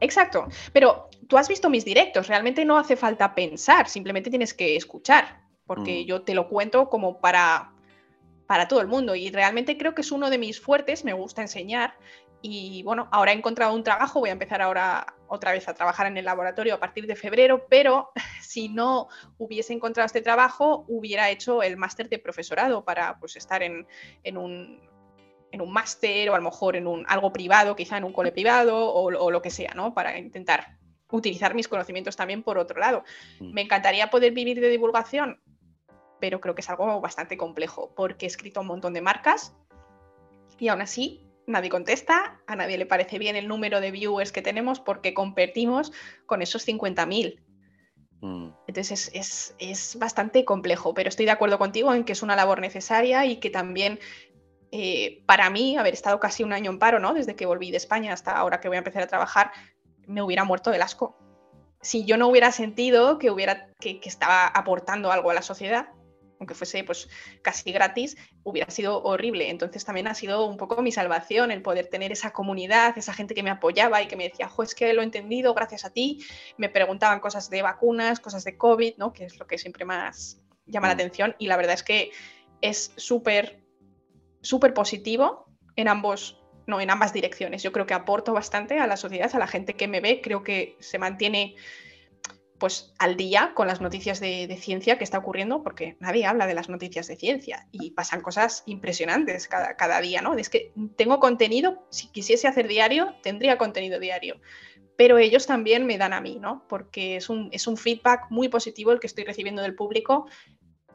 Exacto. 0.00 0.48
Pero 0.72 1.08
tú 1.28 1.36
has 1.36 1.48
visto 1.48 1.70
mis 1.70 1.84
directos, 1.84 2.28
realmente 2.28 2.64
no 2.64 2.78
hace 2.78 2.96
falta 2.96 3.34
pensar, 3.34 3.88
simplemente 3.88 4.30
tienes 4.30 4.54
que 4.54 4.76
escuchar, 4.76 5.40
porque 5.66 6.02
mm. 6.02 6.06
yo 6.06 6.22
te 6.22 6.34
lo 6.34 6.48
cuento 6.48 6.88
como 6.88 7.20
para 7.20 7.73
para 8.46 8.68
todo 8.68 8.80
el 8.80 8.86
mundo 8.86 9.14
y 9.14 9.30
realmente 9.30 9.76
creo 9.78 9.94
que 9.94 10.02
es 10.02 10.12
uno 10.12 10.30
de 10.30 10.38
mis 10.38 10.60
fuertes, 10.60 11.04
me 11.04 11.12
gusta 11.12 11.42
enseñar 11.42 11.94
y 12.46 12.82
bueno, 12.82 13.08
ahora 13.10 13.32
he 13.32 13.34
encontrado 13.34 13.74
un 13.74 13.82
trabajo, 13.82 14.20
voy 14.20 14.28
a 14.28 14.32
empezar 14.32 14.60
ahora 14.60 15.14
otra 15.28 15.52
vez 15.52 15.66
a 15.66 15.72
trabajar 15.72 16.06
en 16.06 16.18
el 16.18 16.26
laboratorio 16.26 16.74
a 16.74 16.78
partir 16.78 17.06
de 17.06 17.16
febrero, 17.16 17.66
pero 17.70 18.10
si 18.42 18.68
no 18.68 19.08
hubiese 19.38 19.72
encontrado 19.72 20.04
este 20.04 20.20
trabajo, 20.20 20.84
hubiera 20.88 21.30
hecho 21.30 21.62
el 21.62 21.78
máster 21.78 22.10
de 22.10 22.18
profesorado 22.18 22.84
para 22.84 23.18
pues 23.18 23.36
estar 23.36 23.62
en, 23.62 23.86
un 24.36 24.78
en 25.52 25.60
un 25.62 25.72
máster 25.72 26.28
o 26.28 26.34
a 26.34 26.38
lo 26.38 26.44
mejor 26.44 26.76
en 26.76 26.86
un, 26.86 27.06
algo 27.08 27.32
privado, 27.32 27.76
quizá 27.76 27.96
en 27.96 28.04
un 28.04 28.12
cole 28.12 28.30
privado 28.30 28.76
o, 28.76 29.04
o 29.04 29.30
lo 29.30 29.40
que 29.40 29.50
sea, 29.50 29.72
¿no? 29.74 29.94
Para 29.94 30.18
intentar 30.18 30.76
utilizar 31.10 31.54
mis 31.54 31.68
conocimientos 31.68 32.16
también 32.16 32.42
por 32.42 32.58
otro 32.58 32.78
lado. 32.78 33.04
Mm. 33.40 33.52
Me 33.52 33.62
encantaría 33.62 34.10
poder 34.10 34.32
vivir 34.32 34.60
de 34.60 34.68
divulgación, 34.68 35.40
pero 36.24 36.40
creo 36.40 36.54
que 36.54 36.62
es 36.62 36.70
algo 36.70 37.02
bastante 37.02 37.36
complejo 37.36 37.92
porque 37.94 38.24
he 38.24 38.28
escrito 38.28 38.62
un 38.62 38.66
montón 38.66 38.94
de 38.94 39.02
marcas 39.02 39.52
y 40.58 40.68
aún 40.68 40.80
así 40.80 41.28
nadie 41.46 41.68
contesta, 41.68 42.40
a 42.46 42.56
nadie 42.56 42.78
le 42.78 42.86
parece 42.86 43.18
bien 43.18 43.36
el 43.36 43.46
número 43.46 43.82
de 43.82 43.90
viewers 43.90 44.32
que 44.32 44.40
tenemos 44.40 44.80
porque 44.80 45.12
competimos 45.12 45.92
con 46.24 46.40
esos 46.40 46.66
50.000. 46.66 47.42
Mm. 48.22 48.48
Entonces 48.66 49.10
es, 49.12 49.98
bastante 49.98 50.46
complejo, 50.46 50.94
pero 50.94 51.10
estoy 51.10 51.26
de 51.26 51.32
acuerdo 51.32 51.58
contigo 51.58 51.92
en 51.92 52.04
que 52.04 52.12
es 52.12 52.22
una 52.22 52.36
labor 52.36 52.62
necesaria 52.62 53.26
y 53.26 53.36
que 53.36 53.50
también 53.50 53.98
eh, 54.72 55.22
para 55.26 55.50
mí, 55.50 55.76
haber 55.76 55.92
estado 55.92 56.18
casi 56.20 56.42
un 56.42 56.54
año 56.54 56.70
en 56.70 56.78
paro, 56.78 57.00
¿no? 57.00 57.12
Desde 57.12 57.36
que 57.36 57.44
volví 57.44 57.70
de 57.70 57.76
España 57.76 58.14
hasta 58.14 58.34
ahora 58.34 58.60
que 58.60 58.68
voy 58.68 58.76
a 58.76 58.78
empezar 58.78 59.02
a 59.02 59.08
trabajar, 59.08 59.52
me 60.06 60.22
hubiera 60.22 60.44
muerto 60.44 60.70
del 60.70 60.80
asco. 60.80 61.18
Si 61.82 62.06
yo 62.06 62.16
no 62.16 62.28
hubiera 62.28 62.50
sentido 62.50 63.18
que, 63.18 63.30
hubiera, 63.30 63.68
que, 63.78 64.00
estaba 64.04 64.46
aportando 64.46 65.12
algo 65.12 65.30
a 65.30 65.34
la 65.34 65.42
sociedad, 65.42 65.90
aunque 66.44 66.54
fuese 66.54 66.84
pues 66.84 67.08
casi 67.40 67.72
gratis, 67.72 68.16
hubiera 68.42 68.70
sido 68.70 69.02
horrible. 69.02 69.48
Entonces 69.48 69.84
también 69.84 70.06
ha 70.06 70.14
sido 70.14 70.46
un 70.46 70.58
poco 70.58 70.82
mi 70.82 70.92
salvación 70.92 71.50
el 71.50 71.62
poder 71.62 71.86
tener 71.86 72.12
esa 72.12 72.32
comunidad, 72.32 72.96
esa 72.98 73.14
gente 73.14 73.34
que 73.34 73.42
me 73.42 73.50
apoyaba 73.50 74.02
y 74.02 74.06
que 74.06 74.16
me 74.16 74.28
decía, 74.28 74.48
jo, 74.48 74.62
es 74.62 74.74
que 74.74 74.92
lo 74.92 75.00
he 75.00 75.04
entendido 75.04 75.54
gracias 75.54 75.86
a 75.86 75.90
ti. 75.90 76.24
Me 76.58 76.68
preguntaban 76.68 77.20
cosas 77.20 77.48
de 77.48 77.62
vacunas, 77.62 78.20
cosas 78.20 78.44
de 78.44 78.58
COVID, 78.58 78.96
¿no? 78.98 79.12
Que 79.14 79.24
es 79.24 79.38
lo 79.38 79.46
que 79.46 79.56
siempre 79.56 79.86
más 79.86 80.42
llama 80.66 80.88
la 80.88 80.94
mm. 80.94 80.98
atención. 80.98 81.36
Y 81.38 81.46
la 81.46 81.56
verdad 81.56 81.74
es 81.74 81.82
que 81.82 82.10
es 82.60 82.92
súper, 82.96 83.64
súper 84.42 84.74
positivo 84.74 85.46
en 85.76 85.88
ambos 85.88 86.40
no, 86.66 86.80
en 86.80 86.88
ambas 86.88 87.12
direcciones. 87.12 87.62
Yo 87.62 87.72
creo 87.72 87.84
que 87.84 87.92
aporto 87.92 88.32
bastante 88.32 88.78
a 88.78 88.86
la 88.86 88.96
sociedad, 88.96 89.30
a 89.34 89.38
la 89.38 89.46
gente 89.46 89.74
que 89.74 89.86
me 89.86 90.00
ve, 90.00 90.22
creo 90.22 90.42
que 90.42 90.78
se 90.80 90.98
mantiene 90.98 91.56
pues 92.64 92.94
al 92.98 93.18
día 93.18 93.52
con 93.54 93.66
las 93.66 93.82
noticias 93.82 94.20
de, 94.20 94.56
ciencia 94.58 94.96
que 94.96 95.04
está 95.04 95.18
ocurriendo, 95.18 95.62
porque 95.62 95.98
nadie 96.00 96.24
habla 96.24 96.46
de 96.46 96.54
las 96.54 96.70
noticias 96.70 97.06
de 97.06 97.14
ciencia 97.14 97.68
y 97.72 97.90
pasan 97.90 98.22
cosas 98.22 98.62
impresionantes 98.64 99.48
cada, 99.48 99.76
cada 99.76 100.00
día, 100.00 100.22
¿no? 100.22 100.34
Es 100.34 100.48
que 100.48 100.72
tengo 100.96 101.20
contenido, 101.20 101.86
si 101.90 102.10
quisiese 102.10 102.48
hacer 102.48 102.66
diario, 102.66 103.16
tendría 103.22 103.58
contenido 103.58 104.00
diario, 104.00 104.40
pero 104.96 105.18
ellos 105.18 105.46
también 105.46 105.84
me 105.84 105.98
dan 105.98 106.14
a 106.14 106.22
mí, 106.22 106.38
¿no? 106.40 106.64
Porque 106.66 107.16
es 107.16 107.28
un, 107.28 107.50
es 107.52 107.66
un 107.66 107.76
feedback 107.76 108.30
muy 108.30 108.48
positivo 108.48 108.92
el 108.92 108.98
que 108.98 109.08
estoy 109.08 109.24
recibiendo 109.24 109.60
del 109.60 109.74
público 109.74 110.26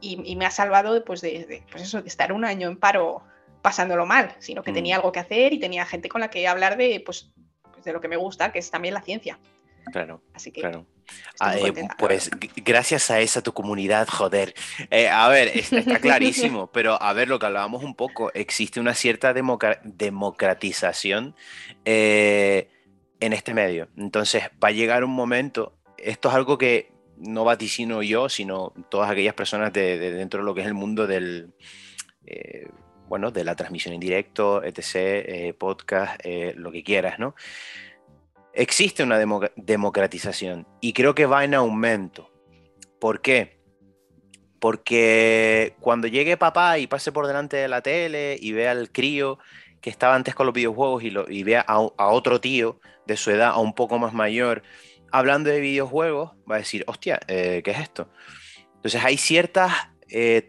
y, 0.02 0.36
me 0.38 0.48
ha 0.48 0.52
salvado 0.52 1.06
pues, 1.06 1.22
de, 1.22 1.64
pues 1.70 1.84
eso, 1.84 2.02
de 2.02 2.08
estar 2.08 2.34
un 2.34 2.46
año 2.46 2.68
en 2.68 2.80
paro 2.80 3.22
pasándolo 3.62 4.08
mal, 4.08 4.36
sino 4.40 4.64
que 4.64 4.74
tenía 4.74 4.96
mm. 4.96 5.00
algo 5.02 5.12
que 5.12 5.20
hacer 5.20 5.54
y 5.54 5.60
tenía 5.60 5.86
gente 5.86 6.10
con 6.10 6.22
la 6.22 6.32
que 6.32 6.48
hablar 6.48 6.78
de, 6.78 7.00
pues, 7.06 7.32
pues, 7.72 7.84
de 7.84 7.94
lo 7.94 8.02
que 8.02 8.08
me 8.08 8.18
gusta, 8.18 8.52
que 8.52 8.58
es 8.58 8.72
también 8.72 8.96
la 8.96 9.04
ciencia. 9.04 9.38
Claro. 9.92 10.24
Así 10.34 10.52
que. 10.52 10.62
Claro. 10.62 10.88
Ah, 11.40 11.58
eh, 11.58 11.74
pues 11.98 12.30
gracias 12.58 13.12
a 13.12 13.20
esa 13.20 13.42
tu 13.42 13.54
comunidad, 13.54 14.08
joder. 14.08 14.54
Eh, 14.90 15.08
a 15.08 15.28
ver, 15.30 15.58
está, 15.58 16.00
clarísimo, 16.02 16.72
pero 16.72 17.02
a 17.02 17.14
ver 17.14 17.28
lo 17.28 17.40
que 17.40 17.46
hablábamos 17.46 17.84
un 17.84 17.96
poco, 17.96 18.32
existe 18.34 18.80
una 18.80 18.94
cierta 18.94 19.34
democratización 19.34 21.36
eh, 21.86 22.70
en 23.20 23.34
este 23.34 23.54
medio. 23.54 23.90
Entonces 23.98 24.44
va 24.64 24.70
a 24.70 24.72
llegar 24.72 25.04
un 25.04 25.12
momento, 25.12 25.78
esto 25.98 26.30
es 26.30 26.36
algo 26.36 26.58
que 26.58 26.92
no 27.18 27.44
vaticino 27.44 28.02
yo, 28.02 28.30
sino 28.30 28.74
todas 28.90 29.10
aquellas 29.10 29.34
personas 29.34 29.74
de, 29.74 29.98
dentro 29.98 30.42
de 30.42 30.46
lo 30.46 30.54
que 30.54 30.62
es 30.62 30.68
el 30.68 30.74
mundo 30.74 31.08
del 31.08 31.54
bueno, 33.10 33.32
de 33.32 33.44
la 33.44 33.56
transmisión 33.56 33.96
en 33.96 34.00
directo, 34.00 34.64
etc., 34.64 34.96
eh, 34.96 35.54
podcast, 35.58 36.22
eh, 36.24 36.54
lo 36.56 36.72
que 36.72 36.84
quieras, 36.84 37.20
¿no? 37.20 37.36
Existe 38.60 39.04
una 39.04 39.18
democratización 39.56 40.68
y 40.82 40.92
creo 40.92 41.16
que 41.16 41.26
va 41.26 41.46
en 41.46 41.54
aumento. 41.54 42.30
¿Por 43.00 43.22
qué? 43.22 43.58
Porque 44.60 45.78
cuando 45.80 46.10
llegue 46.10 46.36
papá 46.36 46.78
y 46.78 46.86
pase 46.86 47.14
por 47.14 47.26
delante 47.26 47.56
de 47.56 47.70
la 47.70 47.82
tele 47.82 48.38
y 48.38 48.52
vea 48.52 48.72
al 48.72 48.92
crío 48.92 49.40
que 49.80 49.90
estaba 49.90 50.14
antes 50.14 50.36
con 50.36 50.46
los 50.46 50.54
videojuegos 50.54 51.04
y, 51.04 51.10
lo, 51.10 51.32
y 51.32 51.44
vea 51.44 51.62
a, 51.62 51.80
otro 51.80 52.42
tío 52.42 52.82
de 53.08 53.16
su 53.16 53.32
edad, 53.32 53.52
a 53.52 53.60
un 53.60 53.74
poco 53.74 53.98
más 53.98 54.12
mayor, 54.14 54.62
hablando 55.10 55.50
de 55.50 55.62
videojuegos, 55.62 56.32
va 56.40 56.56
a 56.56 56.60
decir, 56.60 56.84
hostia, 56.86 57.22
eh, 57.30 57.62
¿qué 57.64 57.72
es 57.72 57.80
esto? 57.80 58.10
Entonces 58.76 59.02
hay 59.02 59.16
ciertas 59.16 59.72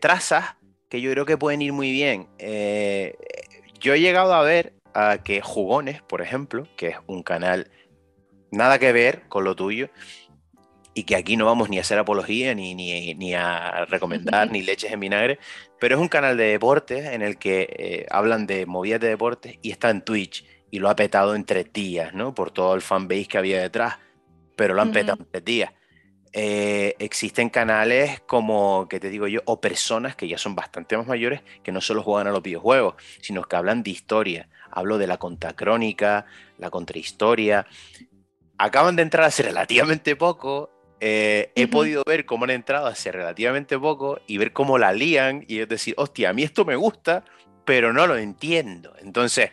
trazas 0.01 0.57
que 0.89 1.01
yo 1.01 1.13
creo 1.13 1.27
que 1.27 1.39
pueden 1.39 1.63
ir 1.63 1.73
muy 1.73 1.93
bien. 1.93 2.29
Eh, 2.39 3.15
yo 3.79 3.95
he 3.95 4.01
llegado 4.01 4.35
a 4.35 4.43
ver 4.43 4.75
a 4.95 5.19
que 5.23 5.43
Jugones, 5.43 6.03
por 6.03 6.23
ejemplo, 6.23 6.67
que 6.77 6.89
es 6.89 6.97
un 7.07 7.23
canal 7.23 7.71
nada 8.51 8.79
que 8.79 8.93
ver 8.93 9.23
con 9.29 9.45
lo 9.45 9.57
tuyo, 9.57 9.91
y 10.95 11.05
que 11.05 11.17
aquí 11.17 11.37
no 11.37 11.47
vamos 11.47 11.71
ni 11.71 11.79
a 11.79 11.83
hacer 11.83 11.99
apología, 11.99 12.55
ni, 12.55 12.75
ni, 12.75 13.35
a 13.35 13.85
recomendar, 13.87 14.51
ni 14.53 14.63
leches 14.63 14.93
en 14.93 15.01
vinagre, 15.01 15.39
pero 15.79 15.95
es 15.95 16.01
un 16.01 16.09
canal 16.09 16.37
de 16.37 16.45
deportes 16.45 17.07
en 17.07 17.23
el 17.23 17.39
que 17.39 17.69
eh, 17.71 18.07
hablan 18.11 18.47
de 18.47 18.67
movidas 18.67 19.01
de 19.01 19.09
deportes 19.09 19.59
y 19.63 19.71
está 19.71 19.91
en 19.91 20.03
Twitch 20.03 20.45
y 20.71 20.79
lo 20.79 20.89
ha 20.89 20.97
petado 20.97 21.35
en 21.35 21.45
tres 21.45 21.73
días, 21.73 22.15
¿no? 22.15 22.35
Por 22.35 22.51
todo 22.51 22.75
el 22.75 22.83
fanbase 22.83 23.27
que 23.27 23.39
había 23.39 23.61
detrás, 23.61 23.99
pero 24.57 24.75
lo 24.75 24.83
han 24.83 24.93
petado 24.93 25.19
en 25.21 25.31
tres 25.31 25.45
días. 25.45 25.73
Eh, 26.33 26.95
existen 27.01 27.51
canales 27.51 28.21
como, 28.21 28.87
que 28.89 29.01
te 29.01 29.11
digo 29.11 29.27
yo, 29.27 29.41
o 29.47 29.61
personas 29.61 30.15
que 30.15 30.29
ya 30.29 30.39
son 30.39 30.55
bastante 30.55 30.97
más 30.97 31.09
mayores 31.09 31.43
que 31.65 31.73
no 31.73 31.81
solo 31.81 32.05
juegan 32.05 32.29
a 32.29 32.31
los 32.31 32.43
videojuegos, 32.43 32.95
sino 33.21 33.43
que 33.43 33.57
hablan 33.57 33.83
de 33.83 33.91
historia. 33.91 34.49
Hablo 34.71 34.99
de 34.99 35.09
la 35.09 35.17
contracrónica, 35.17 36.27
la 36.59 36.71
contrahistoria. 36.71 37.67
Acaban 38.63 38.95
de 38.95 39.03
entrar 39.03 39.25
hace 39.25 39.43
relativamente 39.51 40.17
poco. 40.17 40.71
Eh, 41.03 41.51
he 41.55 41.67
podido 41.67 42.03
ver 42.05 42.27
cómo 42.27 42.45
han 42.45 42.51
entrado 42.51 42.87
hace 42.87 43.11
relativamente 43.11 43.79
poco 43.79 44.21
y 44.27 44.37
ver 44.37 44.53
cómo 44.53 44.77
la 44.77 44.93
lían 44.93 45.45
y 45.49 45.61
es 45.61 45.69
decir, 45.69 45.95
hostia, 45.97 46.29
a 46.29 46.33
mí 46.35 46.43
esto 46.43 46.67
me 46.67 46.77
gusta, 46.77 47.25
pero 47.65 47.95
no 47.95 48.07
lo 48.07 48.19
entiendo. 48.19 48.93
Entonces, 49.01 49.51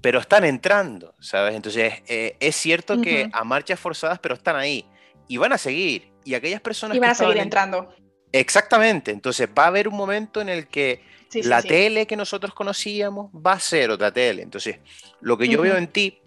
pero 0.00 0.18
están 0.18 0.44
entrando, 0.44 1.14
¿sabes? 1.20 1.54
Entonces, 1.54 2.02
eh, 2.08 2.36
es 2.40 2.56
cierto 2.56 3.00
que 3.00 3.30
a 3.32 3.44
marchas 3.44 3.78
forzadas, 3.78 4.18
pero 4.18 4.34
están 4.34 4.56
ahí 4.56 4.84
y 5.28 5.36
van 5.36 5.52
a 5.52 5.58
seguir. 5.58 6.10
Y 6.24 6.34
aquellas 6.34 6.60
personas... 6.60 6.96
Y 6.96 7.00
van 7.00 7.10
a 7.10 7.14
seguir 7.14 7.36
entrando. 7.36 7.94
Exactamente. 8.32 9.12
Entonces 9.12 9.48
va 9.56 9.64
a 9.64 9.68
haber 9.68 9.86
un 9.86 9.94
momento 9.94 10.40
en 10.40 10.48
el 10.48 10.66
que 10.66 11.04
la 11.44 11.62
tele 11.62 12.08
que 12.08 12.16
nosotros 12.16 12.52
conocíamos 12.54 13.30
va 13.30 13.52
a 13.52 13.60
ser 13.60 13.90
otra 13.90 14.12
tele. 14.12 14.42
Entonces, 14.42 14.80
lo 15.20 15.38
que 15.38 15.48
yo 15.48 15.60
veo 15.60 15.76
en 15.76 15.86
ti 15.86 16.20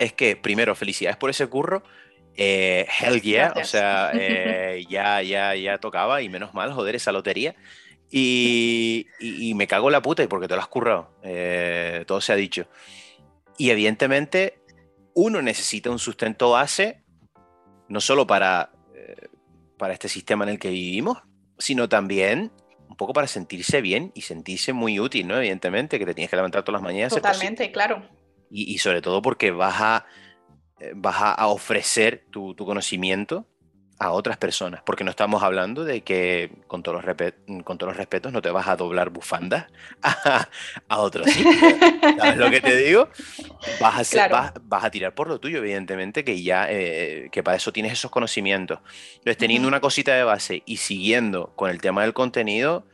es 0.00 0.14
que, 0.14 0.34
primero, 0.34 0.74
felicidades 0.74 1.16
por 1.16 1.30
ese 1.30 1.46
curro. 1.46 1.84
Eh, 2.34 2.86
hell 3.00 3.20
yeah, 3.20 3.52
o 3.54 3.64
sea, 3.64 4.10
eh, 4.14 4.86
ya, 4.88 5.22
ya, 5.22 5.54
ya 5.54 5.78
tocaba 5.78 6.22
y 6.22 6.28
menos 6.28 6.54
mal, 6.54 6.72
joder, 6.72 6.96
esa 6.96 7.12
lotería. 7.12 7.54
Y, 8.10 9.06
me 9.54 9.66
cago 9.66 9.88
en 9.88 9.92
la 9.92 10.02
puta 10.02 10.22
y 10.22 10.26
porque 10.26 10.48
te 10.48 10.54
lo 10.54 10.60
has 10.60 10.68
currado, 10.68 11.14
eh, 11.22 12.04
todo 12.06 12.20
se 12.20 12.32
ha 12.32 12.36
dicho. 12.36 12.66
Y 13.58 13.70
evidentemente, 13.70 14.62
uno 15.14 15.42
necesita 15.42 15.90
un 15.90 15.98
sustento 15.98 16.50
base 16.50 17.02
no 17.88 18.00
solo 18.00 18.26
para, 18.26 18.72
eh, 18.94 19.28
para 19.76 19.92
este 19.92 20.08
sistema 20.08 20.44
en 20.44 20.50
el 20.50 20.58
que 20.58 20.70
vivimos, 20.70 21.18
sino 21.58 21.88
también 21.88 22.52
un 22.88 22.96
poco 22.96 23.12
para 23.12 23.26
sentirse 23.26 23.82
bien 23.82 24.12
y 24.14 24.22
sentirse 24.22 24.72
muy 24.72 24.98
útil, 24.98 25.28
¿no? 25.28 25.36
Evidentemente, 25.36 25.98
que 25.98 26.06
te 26.06 26.14
tienes 26.14 26.30
que 26.30 26.36
levantar 26.36 26.62
todas 26.62 26.80
las 26.80 26.82
mañanas. 26.82 27.12
Totalmente, 27.12 27.70
claro. 27.70 28.08
Y, 28.50 28.78
sobre 28.78 29.00
todo 29.00 29.22
porque 29.22 29.52
vas 29.52 29.80
a, 29.80 30.06
eh, 30.80 30.92
vas 30.94 31.16
a 31.20 31.46
ofrecer 31.46 32.26
tu, 32.30 32.54
tu 32.54 32.66
conocimiento 32.66 33.46
a 34.00 34.12
otras 34.12 34.38
personas, 34.38 34.80
porque 34.82 35.04
no 35.04 35.10
estamos 35.10 35.42
hablando 35.42 35.84
de 35.84 36.00
que, 36.00 36.50
con 36.68 36.82
todos 36.82 37.04
los, 37.04 37.16
con 37.64 37.76
todos 37.76 37.90
los 37.90 37.96
respetos, 37.98 38.32
no 38.32 38.40
te 38.40 38.50
vas 38.50 38.66
a 38.66 38.74
doblar 38.74 39.10
bufanda 39.10 39.68
a, 40.02 40.48
a 40.88 40.98
otro 41.00 41.22
sitio. 41.24 41.52
¿Sabes 42.18 42.38
lo 42.38 42.50
que 42.50 42.62
te 42.62 42.76
digo? 42.76 43.10
Vas 43.78 44.16
a, 44.16 44.54
vas, 44.62 44.84
a 44.84 44.90
tirar 44.90 45.14
por 45.14 45.28
lo 45.28 45.38
tuyo, 45.38 45.58
evidentemente, 45.58 46.24
que 46.24 46.42
ya, 46.42 46.66
eh, 46.70 47.28
que 47.30 47.42
para 47.42 47.58
eso 47.58 47.74
tienes 47.74 47.92
esos 47.92 48.10
conocimientos. 48.10 48.78
Entonces, 49.16 49.36
teniendo 49.36 49.68
una 49.68 49.82
cosita 49.82 50.14
de 50.14 50.24
base 50.24 50.62
y 50.64 50.78
siguiendo 50.78 51.52
con 51.54 51.68
el 51.68 51.82
tema 51.82 52.00
del 52.00 52.14
contenido, 52.14 52.86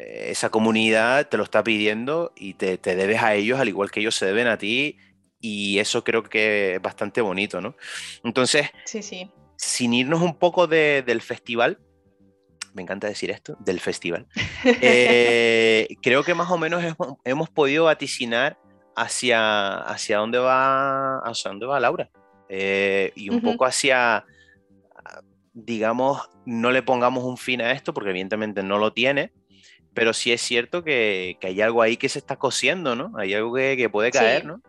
esa 0.00 0.50
comunidad 0.50 1.28
te 1.28 1.36
lo 1.36 1.42
está 1.42 1.64
pidiendo 1.64 2.32
y 2.36 2.54
te, 2.54 2.78
te 2.78 2.94
debes 2.94 3.22
a 3.22 3.34
ellos 3.34 3.58
al 3.58 3.68
igual 3.68 3.90
que 3.90 4.00
ellos 4.00 4.14
se 4.14 4.26
deben 4.26 4.46
a 4.46 4.58
ti 4.58 4.96
y 5.40 5.78
eso 5.78 6.04
creo 6.04 6.22
que 6.22 6.74
es 6.74 6.82
bastante 6.82 7.20
bonito, 7.20 7.60
¿no? 7.60 7.76
Entonces, 8.22 8.70
sí, 8.84 9.02
sí 9.02 9.30
sin 9.58 9.92
irnos 9.92 10.22
un 10.22 10.36
poco 10.36 10.66
del 10.66 11.20
festival, 11.20 11.78
me 12.74 12.82
encanta 12.82 13.08
decir 13.08 13.30
esto, 13.30 13.56
del 13.58 13.80
festival, 13.80 14.26
eh, 14.64 15.88
creo 16.00 16.22
que 16.22 16.34
más 16.34 16.50
o 16.50 16.58
menos 16.58 16.82
hemos, 17.24 17.50
podido 17.50 17.84
vaticinar 17.84 18.56
hacia, 18.94 19.78
hacia, 19.80 20.18
dónde, 20.18 20.38
va, 20.38 21.18
hacia 21.18 21.50
dónde 21.50 21.66
va 21.66 21.80
Laura. 21.80 22.08
Eh, 22.48 23.12
y 23.14 23.28
un 23.28 23.42
poco 23.42 23.66
hacia, 23.66 24.24
digamos, 25.52 26.30
no 26.46 26.70
le 26.70 26.82
pongamos 26.82 27.24
un 27.24 27.36
fin 27.36 27.60
a 27.60 27.72
esto, 27.72 27.92
porque 27.92 28.10
evidentemente 28.10 28.62
no 28.62 28.78
lo 28.78 28.92
tiene, 28.92 29.32
pero 29.98 30.12
sí 30.12 30.30
es 30.30 30.40
cierto 30.40 30.84
que, 30.84 31.36
hay 31.42 31.60
algo 31.60 31.82
ahí 31.82 31.96
que 31.96 32.08
se 32.08 32.20
está 32.20 32.36
cosiendo, 32.36 32.94
¿no? 32.94 33.18
Hay 33.18 33.34
algo 33.34 33.52
que, 33.54 33.88
puede 33.90 34.12
caer, 34.12 34.44
¿no? 34.44 34.60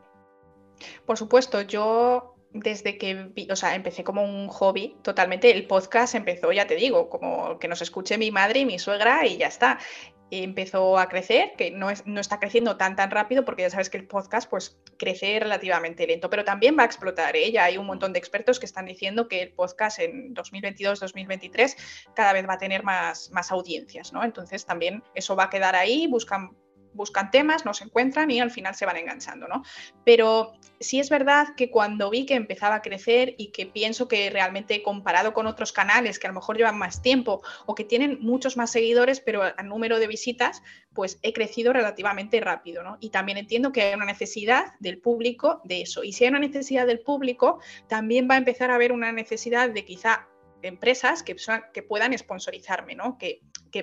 Por 1.05 1.19
supuesto, 1.19 1.61
yo 1.61 2.33
desde 2.51 2.97
que 2.97 3.31
o 3.51 3.55
sea, 3.55 3.75
empecé 3.75 4.03
como 4.03 4.23
un 4.23 4.47
hobby 4.47 4.97
totalmente, 5.03 5.51
el 5.51 5.67
podcast 5.67 6.15
empezó, 6.15 6.51
ya 6.51 6.65
te 6.65 6.73
digo, 6.73 7.11
como 7.11 7.59
que 7.59 7.67
nos 7.67 7.83
escuche 7.83 8.17
mi 8.17 8.31
madre 8.31 8.61
y 8.61 8.65
mi 8.65 8.79
suegra 8.79 9.23
y 9.27 9.37
ya 9.37 9.45
está 9.45 9.77
empezó 10.31 10.97
a 10.97 11.09
crecer, 11.09 11.53
que 11.57 11.69
no, 11.69 11.91
es, 11.91 12.07
no 12.07 12.19
está 12.19 12.39
creciendo 12.39 12.77
tan 12.77 12.95
tan 12.95 13.11
rápido 13.11 13.45
porque 13.45 13.63
ya 13.63 13.69
sabes 13.69 13.91
que 13.91 13.97
el 13.97 14.07
podcast 14.07 14.49
pues 14.49 14.79
crece 14.99 15.39
relativamente 15.39 16.05
lento, 16.05 16.29
pero 16.29 16.43
también 16.43 16.77
va 16.77 16.83
a 16.83 16.85
explotar. 16.85 17.35
¿eh? 17.35 17.51
Ya 17.51 17.63
hay 17.63 17.77
un 17.77 17.88
montón 17.88 18.13
de 18.13 18.19
expertos 18.19 18.59
que 18.59 18.67
están 18.67 18.85
diciendo 18.85 19.27
que 19.27 19.41
el 19.41 19.53
podcast 19.53 19.97
en 19.97 20.35
2022-2023 20.35 21.75
cada 22.13 22.33
vez 22.33 22.47
va 22.47 22.53
a 22.53 22.57
tener 22.59 22.83
más, 22.83 23.31
más 23.31 23.51
audiencias, 23.51 24.13
¿no? 24.13 24.23
Entonces 24.23 24.65
también 24.65 25.01
eso 25.15 25.35
va 25.35 25.45
a 25.45 25.49
quedar 25.49 25.75
ahí, 25.75 26.05
buscan 26.05 26.51
buscan 26.93 27.32
temas, 27.32 27.65
no 27.65 27.73
se 27.73 27.84
encuentran 27.86 28.30
y 28.32 28.39
al 28.39 28.52
final 28.52 28.75
se 28.75 28.86
van 28.86 28.97
enganchando, 28.97 29.47
¿no? 29.47 29.63
Pero 30.04 30.54
sí 30.80 30.99
es 30.99 31.10
verdad 31.10 31.56
que 31.56 31.69
cuando 31.69 32.10
vi 32.10 32.25
que 32.25 32.36
empezaba 32.36 32.75
a 32.75 32.82
crecer 32.82 33.36
y 33.38 33.52
que 33.52 33.65
pienso 33.65 34.08
que 34.08 34.30
realmente 34.30 34.82
comparado 34.82 35.34
con 35.34 35.47
otros 35.47 35.71
canales 35.71 36.19
que 36.19 36.28
a 36.28 36.30
lo 36.30 36.36
mejor 36.36 36.58
llevan 36.58 36.78
más 36.78 37.02
tiempo 37.02 37.41
o 37.65 37.75
que 37.75 37.84
tienen 37.84 38.19
muchos 38.21 38.58
más 38.58 38.71
seguidores, 38.71 39.19
pero 39.19 39.43
a 39.43 39.63
número 39.63 39.99
de 39.99 40.08
visitas, 40.08 40.62
pues 40.93 41.19
he 41.21 41.34
crecido 41.34 41.73
relativamente 41.73 42.39
rápido, 42.39 42.84
¿no? 42.84 42.97
Y 42.99 43.10
también 43.10 43.38
entiendo 43.38 43.71
que 43.71 43.82
hay 43.82 43.93
una 43.93 44.06
necesidad 44.06 44.73
del 44.80 44.99
público 44.99 45.62
de 45.63 45.82
eso. 45.82 46.04
Y 46.04 46.13
si 46.13 46.23
hay 46.23 46.30
una 46.30 46.39
necesidad 46.39 46.88
del 46.88 46.99
público, 46.99 47.60
también 47.88 48.28
va 48.30 48.36
a 48.36 48.39
empezar 48.39 48.71
a 48.71 48.75
haber 48.75 48.91
una 48.91 49.12
necesidad 49.12 49.69
de 49.69 49.86
quizá 49.86 50.28
empresas 50.62 51.23
que, 51.23 51.36
puedan 51.84 52.17
sponsorizarme, 52.17 52.95
¿no? 52.95 53.17
Que 53.17 53.41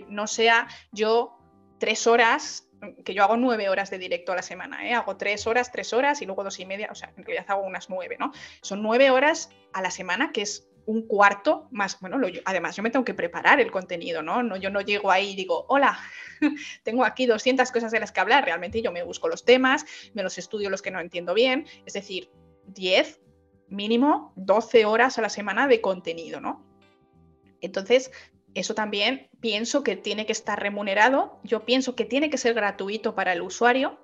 no 0.09 0.27
sea 0.27 0.69
yo 0.93 1.39
tres 1.79 2.07
horas 2.07 2.66
que 3.05 3.15
yo 3.15 3.23
hago 3.23 3.37
nueve 3.37 3.69
horas 3.69 3.91
de 3.91 3.99
directo 3.99 4.33
a 4.33 4.37
la 4.37 4.43
semana, 4.43 4.87
¿eh? 4.89 4.95
hago 4.95 5.17
tres 5.17 5.47
horas, 5.47 5.73
tres 5.73 5.93
horas 5.93 6.23
y 6.23 6.27
luego 6.27 6.45
dos 6.45 6.61
y 6.61 6.67
media, 6.67 6.89
o 6.91 6.95
sea, 6.95 7.13
en 7.17 7.25
realidad 7.25 7.47
hago 7.49 7.63
unas 7.63 7.89
nueve, 7.89 8.17
¿no? 8.19 8.33
Son 8.63 8.83
nueve 8.83 9.11
horas 9.11 9.51
a 9.73 9.83
la 9.83 9.91
semana, 9.91 10.33
que 10.33 10.43
es 10.43 10.69
un 10.87 11.07
cuarto 11.07 11.69
más, 11.73 11.99
bueno, 12.01 12.19
además 12.45 12.77
yo 12.77 12.83
me 12.83 12.91
tengo 12.91 13.05
que 13.05 13.15
preparar 13.15 13.61
el 13.61 13.71
contenido, 13.71 14.23
¿no? 14.23 14.43
¿no? 14.43 14.57
Yo 14.57 14.71
no 14.71 14.81
llego 14.81 15.11
ahí 15.11 15.31
y 15.31 15.37
digo, 15.37 15.67
hola, 15.69 15.99
tengo 16.85 17.05
aquí 17.05 17.27
200 17.27 17.71
cosas 17.73 17.91
de 17.91 18.01
las 18.01 18.13
que 18.13 18.21
hablar, 18.21 18.45
realmente 18.45 18.81
yo 18.83 18.93
me 18.93 19.03
busco 19.03 19.29
los 19.29 19.45
temas, 19.45 19.85
me 20.15 20.23
los 20.23 20.39
estudio 20.39 20.71
los 20.71 20.83
que 20.83 20.93
no 20.93 21.01
entiendo 21.01 21.35
bien, 21.35 21.67
es 21.85 21.95
decir, 21.95 22.31
10, 22.67 23.21
mínimo 23.69 24.33
12 24.37 24.85
horas 24.85 25.19
a 25.19 25.23
la 25.23 25.29
semana 25.29 25.67
de 25.67 25.81
contenido, 25.81 26.41
¿no? 26.41 26.65
Entonces, 27.61 28.13
eso 28.57 28.75
también 28.75 29.29
pienso 29.41 29.83
que 29.83 29.97
tiene 29.97 30.25
que 30.25 30.33
estar 30.33 30.59
remunerado, 30.59 31.39
yo 31.45 31.67
pienso 31.67 31.95
que 31.95 32.07
tiene 32.07 32.31
que 32.31 32.39
ser 32.39 32.55
gratuito 32.55 33.15
para 33.15 33.35
el 33.35 33.43
usuario, 33.43 34.01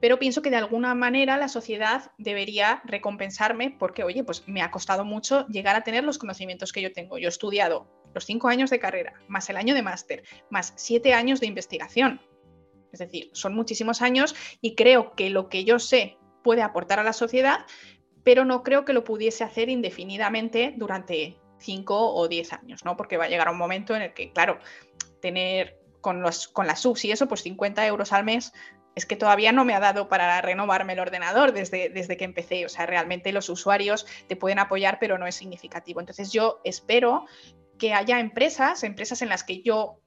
pero 0.00 0.20
pienso 0.20 0.40
que 0.40 0.50
de 0.50 0.56
alguna 0.56 0.94
manera 0.94 1.36
la 1.36 1.48
sociedad 1.48 2.12
debería 2.16 2.80
recompensarme 2.84 3.74
porque, 3.76 4.04
oye, 4.04 4.22
pues 4.22 4.46
me 4.46 4.62
ha 4.62 4.70
costado 4.70 5.04
mucho 5.04 5.48
llegar 5.48 5.74
a 5.74 5.82
tener 5.82 6.04
los 6.04 6.18
conocimientos 6.18 6.72
que 6.72 6.80
yo 6.80 6.92
tengo. 6.92 7.18
Yo 7.18 7.26
he 7.26 7.28
estudiado 7.28 7.88
los 8.14 8.24
cinco 8.24 8.46
años 8.46 8.70
de 8.70 8.78
carrera, 8.78 9.14
más 9.26 9.50
el 9.50 9.56
año 9.56 9.74
de 9.74 9.82
máster, 9.82 10.22
más 10.48 10.72
siete 10.76 11.12
años 11.12 11.40
de 11.40 11.46
investigación. 11.46 12.20
Es 12.92 13.00
decir, 13.00 13.30
son 13.32 13.54
muchísimos 13.56 14.00
años 14.00 14.36
y 14.60 14.76
creo 14.76 15.14
que 15.16 15.28
lo 15.28 15.48
que 15.48 15.64
yo 15.64 15.80
sé 15.80 16.18
puede 16.44 16.62
aportar 16.62 17.00
a 17.00 17.04
la 17.04 17.12
sociedad, 17.12 17.66
pero 18.22 18.44
no 18.44 18.62
creo 18.62 18.84
que 18.84 18.92
lo 18.92 19.02
pudiese 19.02 19.42
hacer 19.42 19.68
indefinidamente 19.70 20.74
durante 20.76 21.36
5 21.58 22.14
o 22.14 22.28
10 22.28 22.52
años, 22.52 22.84
¿no? 22.84 22.96
Porque 22.96 23.16
va 23.16 23.24
a 23.24 23.28
llegar 23.28 23.48
un 23.48 23.58
momento 23.58 23.94
en 23.94 24.02
el 24.02 24.14
que, 24.14 24.32
claro, 24.32 24.58
tener 25.20 25.80
con, 26.00 26.22
los, 26.22 26.48
con 26.48 26.66
las 26.66 26.80
subs 26.80 27.04
y 27.04 27.12
eso, 27.12 27.28
pues 27.28 27.42
50 27.42 27.86
euros 27.86 28.12
al 28.12 28.24
mes, 28.24 28.52
es 28.94 29.04
que 29.04 29.16
todavía 29.16 29.52
no 29.52 29.64
me 29.64 29.74
ha 29.74 29.80
dado 29.80 30.08
para 30.08 30.40
renovarme 30.40 30.94
el 30.94 31.00
ordenador 31.00 31.52
desde, 31.52 31.90
desde 31.90 32.16
que 32.16 32.24
empecé. 32.24 32.64
O 32.64 32.68
sea, 32.68 32.86
realmente 32.86 33.30
los 33.30 33.48
usuarios 33.48 34.06
te 34.26 34.36
pueden 34.36 34.58
apoyar, 34.58 34.98
pero 34.98 35.18
no 35.18 35.26
es 35.26 35.34
significativo. 35.34 36.00
Entonces 36.00 36.32
yo 36.32 36.60
espero 36.64 37.26
que 37.78 37.92
haya 37.92 38.20
empresas, 38.20 38.82
empresas 38.84 39.20
en 39.20 39.28
las 39.28 39.44
que 39.44 39.62
yo, 39.62 40.00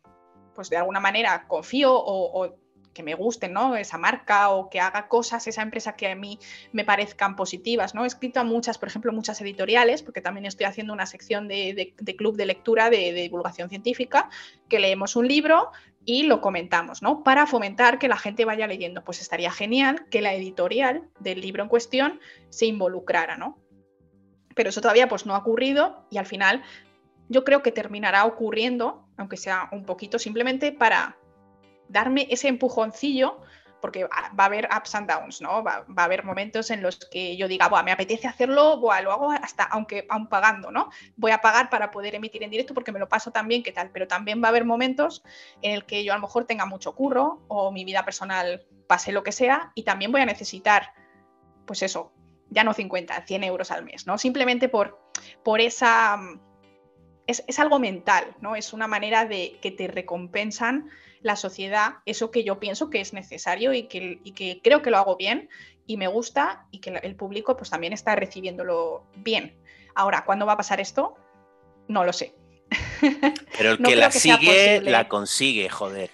pues 0.55 0.71
de 0.71 0.77
alguna 0.77 0.99
manera 0.99 1.47
confío 1.47 1.93
o, 1.93 2.45
o 2.45 2.55
que 2.99 3.03
me 3.03 3.15
guste, 3.15 3.47
¿no? 3.47 3.77
Esa 3.77 3.97
marca 3.97 4.49
o 4.49 4.69
que 4.69 4.81
haga 4.81 5.07
cosas, 5.07 5.47
esa 5.47 5.61
empresa 5.61 5.93
que 5.93 6.11
a 6.11 6.15
mí 6.15 6.37
me 6.73 6.83
parezcan 6.83 7.37
positivas, 7.37 7.95
¿no? 7.95 8.03
He 8.03 8.07
escrito 8.07 8.41
a 8.41 8.43
muchas, 8.43 8.77
por 8.77 8.89
ejemplo, 8.89 9.13
muchas 9.13 9.39
editoriales, 9.39 10.03
porque 10.03 10.19
también 10.19 10.45
estoy 10.45 10.65
haciendo 10.65 10.91
una 10.91 11.05
sección 11.05 11.47
de, 11.47 11.93
club 12.17 12.35
de 12.35 12.45
lectura 12.45 12.89
de, 12.89 13.13
divulgación 13.13 13.69
científica, 13.69 14.29
que 14.67 14.79
leemos 14.79 15.15
un 15.15 15.29
libro 15.29 15.71
y 16.03 16.23
lo 16.23 16.41
comentamos, 16.41 17.01
¿no? 17.01 17.23
Para 17.23 17.47
fomentar 17.47 17.99
que 17.99 18.09
la 18.09 18.17
gente 18.17 18.43
vaya 18.43 18.67
leyendo. 18.67 19.01
Pues 19.05 19.21
estaría 19.21 19.49
genial 19.49 20.05
que 20.09 20.21
la 20.21 20.33
editorial 20.33 21.03
del 21.21 21.39
libro 21.39 21.63
en 21.63 21.69
cuestión 21.69 22.19
se 22.49 22.65
involucrara, 22.65 23.37
¿no? 23.37 23.57
Pero 24.55 24.71
eso 24.71 24.81
todavía 24.81 25.07
pues 25.07 25.25
no 25.25 25.35
ha 25.35 25.37
ocurrido 25.37 26.05
y 26.11 26.17
al 26.17 26.25
final 26.25 26.63
yo 27.29 27.45
creo 27.45 27.63
que 27.63 27.71
terminará 27.71 28.25
ocurriendo, 28.25 29.07
aunque 29.15 29.37
sea 29.37 29.69
un 29.71 29.85
poquito, 29.85 30.19
simplemente 30.19 30.73
para 30.73 31.15
darme 31.89 32.27
ese 32.29 32.47
empujoncillo, 32.47 33.41
porque 33.81 34.05
va 34.05 34.43
a 34.43 34.45
haber 34.45 34.69
ups 34.75 34.95
and 34.95 35.09
downs, 35.09 35.41
¿no? 35.41 35.63
Va, 35.63 35.85
a 35.95 36.03
haber 36.03 36.23
momentos 36.23 36.69
en 36.69 36.81
los 36.81 36.97
que 36.97 37.37
yo 37.37 37.47
diga, 37.47 37.69
me 37.83 37.91
apetece 37.91 38.27
hacerlo, 38.27 38.79
lo 38.81 38.91
hago 38.91 39.31
hasta, 39.31 39.63
aunque 39.63 40.05
aún 40.09 40.27
pagando, 40.27 40.71
¿no? 40.71 40.89
Voy 41.15 41.31
a 41.31 41.41
pagar 41.41 41.69
para 41.69 41.91
poder 41.91 42.15
emitir 42.15 42.43
en 42.43 42.49
directo 42.49 42.73
porque 42.73 42.91
me 42.91 42.99
lo 42.99 43.07
paso 43.07 43.31
también, 43.31 43.63
¿qué 43.63 43.71
tal? 43.71 43.89
Pero 43.91 44.07
también 44.07 44.41
va 44.41 44.47
a 44.47 44.49
haber 44.49 44.65
momentos 44.65 45.23
en 45.61 45.73
el 45.73 45.85
que 45.85 46.03
yo 46.03 46.13
a 46.13 46.15
lo 46.15 46.21
mejor 46.21 46.45
tenga 46.45 46.65
mucho 46.65 46.93
curro 46.93 47.43
o 47.47 47.71
mi 47.71 47.85
vida 47.85 48.03
personal 48.03 48.65
pase 48.87 49.11
lo 49.11 49.23
que 49.23 49.31
sea 49.31 49.71
y 49.75 49.83
también 49.83 50.11
voy 50.11 50.21
a 50.21 50.25
necesitar, 50.25 50.93
pues 51.65 51.81
eso, 51.83 52.11
ya 52.49 52.63
no 52.63 52.73
50, 52.73 53.25
100 53.25 53.43
euros 53.43 53.71
al 53.71 53.83
mes, 53.83 54.07
¿no? 54.07 54.17
Simplemente 54.17 54.69
por, 54.69 54.99
por 55.43 55.61
esa... 55.61 56.19
Es, 57.29 57.43
es 57.47 57.59
algo 57.59 57.79
mental, 57.79 58.35
¿no? 58.41 58.55
Es 58.55 58.73
una 58.73 58.87
manera 58.87 59.25
de 59.25 59.59
que 59.61 59.71
te 59.71 59.87
recompensan 59.87 60.89
la 61.21 61.35
sociedad 61.35 61.95
eso 62.05 62.31
que 62.31 62.43
yo 62.43 62.59
pienso 62.59 62.89
que 62.89 63.01
es 63.01 63.13
necesario 63.13 63.73
y 63.73 63.83
que, 63.83 64.19
que 64.35 64.61
creo 64.63 64.81
que 64.81 64.89
lo 64.89 64.97
hago 64.97 65.17
bien 65.17 65.49
y 65.85 65.97
me 65.97 66.07
gusta 66.07 66.65
y 66.71 66.79
que 66.79 66.91
el 66.91 67.15
público 67.15 67.57
pues 67.57 67.69
también 67.69 67.93
está 67.93 68.15
recibiéndolo 68.15 69.03
bien. 69.15 69.57
Ahora, 69.95 70.23
¿cuándo 70.25 70.45
va 70.45 70.53
a 70.53 70.57
pasar 70.57 70.79
esto? 70.79 71.15
No 71.87 72.05
lo 72.05 72.13
sé. 72.13 72.35
Pero 73.57 73.71
el 73.71 73.77
que 73.79 73.95
la 73.95 74.11
sigue, 74.11 74.81
la 74.81 75.07
consigue, 75.07 75.67
joder. 75.67 76.11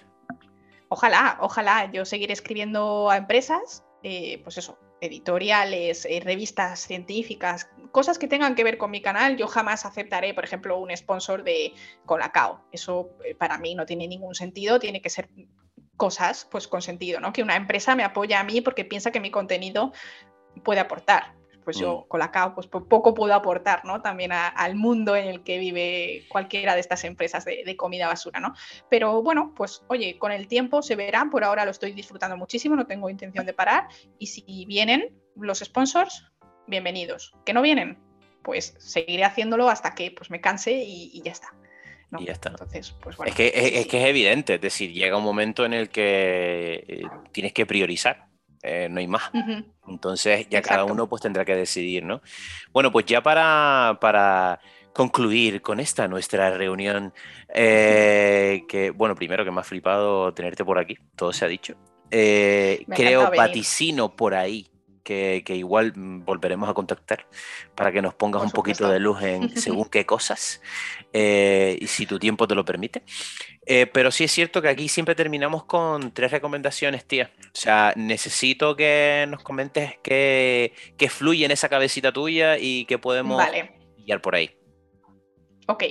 Ojalá, 0.88 1.36
ojalá. 1.40 1.90
Yo 1.92 2.04
seguiré 2.04 2.32
escribiendo 2.32 3.10
a 3.10 3.16
empresas, 3.16 3.84
eh, 4.02 4.40
pues 4.42 4.56
eso, 4.56 4.78
editoriales, 5.00 6.06
eh, 6.06 6.20
revistas 6.24 6.80
científicas, 6.80 7.68
cosas 7.96 8.18
que 8.18 8.28
tengan 8.28 8.54
que 8.54 8.62
ver 8.62 8.76
con 8.76 8.90
mi 8.90 9.00
canal, 9.00 9.38
yo 9.38 9.46
jamás 9.46 9.86
aceptaré, 9.86 10.34
por 10.34 10.44
ejemplo, 10.44 10.78
un 10.78 10.94
sponsor 10.94 11.42
de 11.42 11.72
Colacao. 12.04 12.60
Eso 12.70 13.08
eh, 13.24 13.34
para 13.34 13.56
mí 13.56 13.74
no 13.74 13.86
tiene 13.86 14.06
ningún 14.06 14.34
sentido, 14.34 14.78
tiene 14.78 15.00
que 15.00 15.08
ser 15.08 15.30
cosas 15.96 16.46
pues 16.50 16.68
con 16.68 16.82
sentido, 16.82 17.20
¿no? 17.20 17.32
Que 17.32 17.42
una 17.42 17.56
empresa 17.56 17.96
me 17.96 18.04
apoya 18.04 18.38
a 18.38 18.44
mí 18.44 18.60
porque 18.60 18.84
piensa 18.84 19.12
que 19.12 19.18
mi 19.18 19.30
contenido 19.30 19.94
puede 20.62 20.80
aportar 20.80 21.36
pues 21.66 21.78
yo 21.78 22.02
mm. 22.02 22.08
con 22.08 22.20
la 22.20 22.30
CAO 22.30 22.54
pues 22.54 22.68
poco 22.68 23.12
puedo 23.12 23.34
aportar, 23.34 23.84
¿no? 23.84 24.00
También 24.00 24.30
al 24.30 24.76
mundo 24.76 25.16
en 25.16 25.26
el 25.26 25.42
que 25.42 25.58
vive 25.58 26.24
cualquiera 26.28 26.74
de 26.74 26.80
estas 26.80 27.02
empresas 27.02 27.44
de, 27.44 27.76
comida 27.76 28.06
basura, 28.06 28.38
¿no? 28.38 28.54
Pero 28.88 29.20
bueno, 29.20 29.52
pues 29.56 29.82
oye, 29.88 30.16
con 30.16 30.30
el 30.30 30.46
tiempo 30.46 30.80
se 30.80 30.94
verá, 30.94 31.28
por 31.28 31.42
ahora 31.42 31.64
lo 31.64 31.72
estoy 31.72 31.90
disfrutando 31.90 32.36
muchísimo, 32.36 32.76
no 32.76 32.86
tengo 32.86 33.10
intención 33.10 33.46
de 33.46 33.52
parar 33.52 33.88
y 34.16 34.28
si 34.28 34.64
vienen 34.66 35.18
los 35.34 35.58
sponsors, 35.58 36.24
bienvenidos. 36.66 37.34
¿Que 37.44 37.52
no 37.52 37.62
vienen? 37.62 37.98
Pues 38.42 38.74
seguiré 38.78 39.24
haciéndolo 39.24 39.68
hasta 39.68 39.94
que 39.94 40.10
pues 40.10 40.30
me 40.30 40.40
canse 40.40 40.72
y, 40.72 41.20
ya 41.22 41.32
está. 41.32 41.54
Y 42.18 42.26
ya 42.26 42.32
está. 42.32 42.50
Entonces, 42.50 42.94
pues 43.00 43.16
bueno. 43.16 43.30
Es 43.30 43.36
que 43.36 43.52
es, 43.54 43.86
que 43.86 44.00
es 44.00 44.08
evidente, 44.08 44.54
es 44.54 44.60
decir, 44.60 44.92
llega 44.92 45.16
un 45.16 45.24
momento 45.24 45.64
en 45.64 45.74
el 45.74 45.88
que 45.88 46.84
eh, 46.86 47.02
tienes 47.32 47.52
que 47.52 47.66
priorizar 47.66 48.26
eh, 48.66 48.88
no 48.90 48.98
hay 48.98 49.06
más. 49.06 49.30
Entonces 49.86 50.48
ya 50.50 50.60
cada 50.60 50.84
uno 50.84 51.08
pues 51.08 51.22
tendrá 51.22 51.44
que 51.44 51.54
decidir, 51.54 52.04
¿no? 52.04 52.20
Bueno, 52.72 52.90
pues 52.90 53.06
ya 53.06 53.22
para, 53.22 53.98
para 54.00 54.60
concluir 54.92 55.62
con 55.62 55.78
esta 55.78 56.08
nuestra 56.08 56.50
reunión, 56.50 57.14
eh, 57.54 58.64
que 58.68 58.90
bueno, 58.90 59.14
primero 59.14 59.44
que 59.44 59.52
me 59.52 59.60
ha 59.60 59.64
flipado 59.64 60.34
tenerte 60.34 60.64
por 60.64 60.78
aquí, 60.78 60.98
todo 61.14 61.32
se 61.32 61.44
ha 61.44 61.48
dicho. 61.48 61.76
Eh, 62.10 62.84
creo, 62.88 63.30
vaticino 63.30 64.16
por 64.16 64.34
ahí 64.34 64.68
que, 65.06 65.54
igual 65.54 65.92
volveremos 65.94 66.68
a 66.68 66.74
contactar 66.74 67.26
para 67.76 67.92
que 67.92 68.02
nos 68.02 68.12
pongas 68.14 68.42
un 68.42 68.50
poquito 68.50 68.88
de 68.88 68.98
luz 68.98 69.22
en 69.22 69.56
según 69.56 69.88
qué 69.88 70.04
cosas, 70.04 70.60
eh, 71.12 71.78
y 71.80 71.86
si 71.86 72.06
tu 72.06 72.18
tiempo 72.18 72.48
te 72.48 72.56
lo 72.56 72.64
permite. 72.64 73.04
Eh, 73.64 73.86
pero 73.86 74.10
sí 74.10 74.24
es 74.24 74.32
cierto 74.32 74.60
que 74.60 74.68
aquí 74.68 74.88
siempre 74.88 75.14
terminamos 75.14 75.64
con 75.64 76.12
tres 76.12 76.32
recomendaciones, 76.32 77.04
tía. 77.06 77.30
O 77.40 77.58
sea, 77.58 77.92
necesito 77.96 78.74
que 78.76 79.26
nos 79.28 79.42
comentes 79.42 79.98
qué, 80.02 80.72
fluye 81.08 81.44
en 81.44 81.52
esa 81.52 81.68
cabecita 81.68 82.12
tuya 82.12 82.58
y 82.58 82.84
qué 82.86 82.98
podemos 82.98 83.38
vale. 83.38 83.72
guiar 84.04 84.20
por 84.20 84.34
ahí. 84.34 84.50
Ok. 85.68 85.84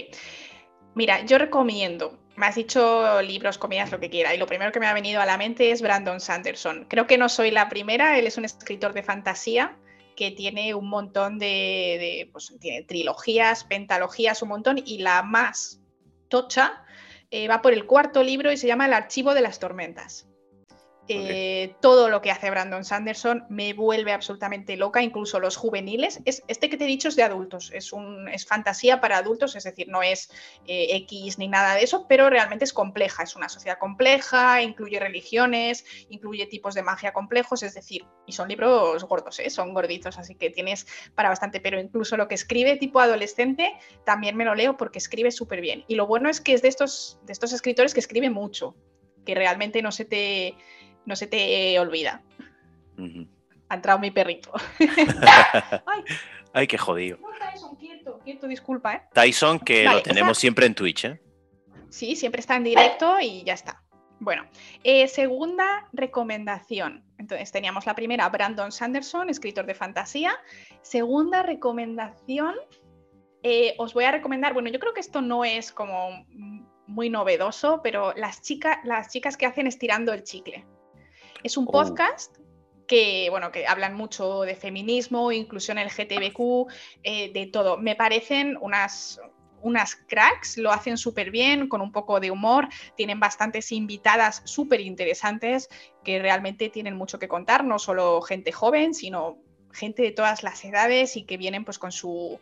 Mira, 0.93 1.25
yo 1.25 1.37
recomiendo 1.37 2.19
me 2.35 2.45
has 2.47 2.55
dicho 2.55 3.21
libros, 3.21 3.57
comidas, 3.57 3.91
lo 3.91 3.99
que 3.99 4.09
quiera. 4.09 4.33
Y 4.33 4.37
lo 4.37 4.47
primero 4.47 4.71
que 4.71 4.79
me 4.79 4.87
ha 4.87 4.93
venido 4.93 5.21
a 5.21 5.25
la 5.25 5.37
mente 5.37 5.71
es 5.71 5.81
Brandon 5.81 6.19
Sanderson. 6.19 6.85
Creo 6.89 7.07
que 7.07 7.17
no 7.17 7.29
soy 7.29 7.51
la 7.51 7.69
primera, 7.69 8.17
él 8.17 8.27
es 8.27 8.37
un 8.37 8.45
escritor 8.45 8.93
de 8.93 9.03
fantasía 9.03 9.77
que 10.15 10.31
tiene 10.31 10.73
un 10.73 10.89
montón 10.89 11.39
de, 11.39 12.29
pues, 12.31 12.53
tiene 12.59 12.83
trilogías, 12.83 13.65
pentalogías, 13.65 14.41
un 14.41 14.49
montón, 14.49 14.81
y 14.83 14.99
la 14.99 15.23
más 15.23 15.81
tocha 16.29 16.85
eh, 17.31 17.47
va 17.47 17.61
por 17.61 17.73
el 17.73 17.85
cuarto 17.85 18.23
libro 18.23 18.51
y 18.51 18.57
se 18.57 18.67
llama 18.67 18.85
El 18.85 18.93
Archivo 18.93 19.33
de 19.33 19.41
las 19.41 19.59
Tormentas. 19.59 20.27
Eh, 21.07 21.75
todo 21.81 22.09
lo 22.09 22.21
que 22.21 22.31
hace 22.31 22.49
Brandon 22.49 22.83
Sanderson 22.83 23.45
me 23.49 23.73
vuelve 23.73 24.11
absolutamente 24.11 24.75
loca, 24.75 25.03
incluso 25.03 25.39
los 25.39 25.55
juveniles. 25.55 26.19
Es, 26.25 26.43
este 26.47 26.69
que 26.69 26.77
te 26.77 26.85
he 26.85 26.87
dicho 26.87 27.09
es 27.09 27.15
de 27.15 27.23
adultos, 27.23 27.71
es, 27.73 27.93
un, 27.93 28.27
es 28.29 28.45
fantasía 28.45 29.01
para 29.01 29.17
adultos, 29.17 29.55
es 29.55 29.63
decir, 29.63 29.87
no 29.87 30.01
es 30.01 30.31
eh, 30.65 30.95
X 30.95 31.37
ni 31.37 31.47
nada 31.47 31.75
de 31.75 31.83
eso, 31.83 32.07
pero 32.07 32.29
realmente 32.29 32.65
es 32.65 32.73
compleja, 32.73 33.23
es 33.23 33.35
una 33.35 33.49
sociedad 33.49 33.77
compleja, 33.77 34.63
incluye 34.63 34.99
religiones, 34.99 35.85
incluye 36.09 36.47
tipos 36.47 36.73
de 36.73 36.81
magia 36.81 37.13
complejos, 37.13 37.61
es 37.61 37.75
decir, 37.75 38.03
y 38.25 38.31
son 38.31 38.47
libros 38.47 39.03
gordos, 39.03 39.39
¿eh? 39.39 39.51
son 39.51 39.73
gorditos, 39.73 40.17
así 40.17 40.33
que 40.33 40.49
tienes 40.49 40.87
para 41.13 41.29
bastante, 41.29 41.59
pero 41.59 41.79
incluso 41.79 42.17
lo 42.17 42.27
que 42.27 42.35
escribe 42.35 42.77
tipo 42.77 42.99
adolescente 42.99 43.73
también 44.05 44.35
me 44.35 44.45
lo 44.45 44.55
leo 44.55 44.75
porque 44.75 44.97
escribe 44.97 45.31
súper 45.31 45.61
bien. 45.61 45.83
Y 45.87 45.95
lo 45.95 46.07
bueno 46.07 46.29
es 46.29 46.41
que 46.41 46.53
es 46.53 46.63
de 46.63 46.67
estos, 46.67 47.19
de 47.23 47.33
estos 47.33 47.53
escritores 47.53 47.93
que 47.93 47.99
escribe 47.99 48.31
mucho, 48.31 48.75
que 49.25 49.35
realmente 49.35 49.81
no 49.81 49.91
se 49.91 50.05
te 50.05 50.55
no 51.05 51.15
se 51.15 51.27
te 51.27 51.77
olvida. 51.79 52.21
Ha 53.69 53.75
entrado 53.75 53.99
mi 53.99 54.11
perrito. 54.11 54.51
Ay. 56.53 56.67
qué 56.67 56.77
jodido. 56.77 57.19
Tyson, 57.51 57.75
quieto, 57.75 58.19
quieto, 58.23 58.47
disculpa, 58.47 58.93
¿eh? 58.93 59.01
Tyson, 59.13 59.59
que 59.59 59.85
lo 59.85 60.01
tenemos 60.01 60.37
siempre 60.37 60.65
en 60.65 60.75
Twitch, 60.75 61.05
¿eh? 61.05 61.21
Sí, 61.89 62.15
siempre 62.15 62.41
está 62.41 62.55
en 62.55 62.63
directo 62.63 63.19
y 63.21 63.43
ya 63.43 63.53
está. 63.53 63.81
Bueno, 64.19 64.45
eh, 64.83 65.07
segunda 65.07 65.87
recomendación. 65.91 67.03
Entonces 67.17 67.51
teníamos 67.51 67.85
la 67.85 67.95
primera, 67.95 68.27
Brandon 68.29 68.71
Sanderson, 68.71 69.29
escritor 69.29 69.65
de 69.65 69.75
fantasía. 69.75 70.37
Segunda 70.81 71.43
recomendación, 71.43 72.55
eh, 73.43 73.75
os 73.77 73.93
voy 73.93 74.05
a 74.05 74.11
recomendar, 74.11 74.53
bueno, 74.53 74.69
yo 74.69 74.79
creo 74.79 74.93
que 74.93 75.01
esto 75.01 75.21
no 75.21 75.45
es 75.45 75.71
como 75.71 76.25
muy 76.87 77.09
novedoso, 77.09 77.81
pero 77.83 78.13
las, 78.15 78.41
chicas, 78.41 78.77
las 78.83 79.11
chicas 79.11 79.37
que 79.37 79.45
hacen 79.45 79.67
estirando 79.67 80.13
el 80.13 80.23
chicle. 80.23 80.65
Es 81.43 81.57
un 81.57 81.65
oh. 81.67 81.71
podcast 81.71 82.37
que, 82.87 83.27
bueno, 83.29 83.51
que 83.51 83.67
hablan 83.67 83.93
mucho 83.93 84.41
de 84.41 84.55
feminismo, 84.55 85.31
inclusión 85.31 85.77
LGTBQ, 85.77 86.67
eh, 87.03 87.31
de 87.33 87.47
todo. 87.47 87.77
Me 87.77 87.95
parecen 87.95 88.57
unas, 88.61 89.19
unas 89.61 89.95
cracks, 89.95 90.57
lo 90.57 90.71
hacen 90.71 90.97
súper 90.97 91.31
bien, 91.31 91.67
con 91.67 91.81
un 91.81 91.91
poco 91.91 92.19
de 92.19 92.31
humor, 92.31 92.67
tienen 92.95 93.19
bastantes 93.19 93.71
invitadas 93.71 94.41
súper 94.45 94.81
interesantes 94.81 95.69
que 96.03 96.19
realmente 96.19 96.69
tienen 96.69 96.95
mucho 96.95 97.19
que 97.19 97.27
contar, 97.27 97.63
no 97.63 97.79
solo 97.79 98.21
gente 98.21 98.51
joven, 98.51 98.93
sino 98.93 99.39
gente 99.73 100.03
de 100.03 100.11
todas 100.11 100.43
las 100.43 100.63
edades 100.63 101.17
y 101.17 101.23
que 101.23 101.37
vienen 101.37 101.65
pues 101.65 101.79
con 101.79 101.91
su, 101.91 102.39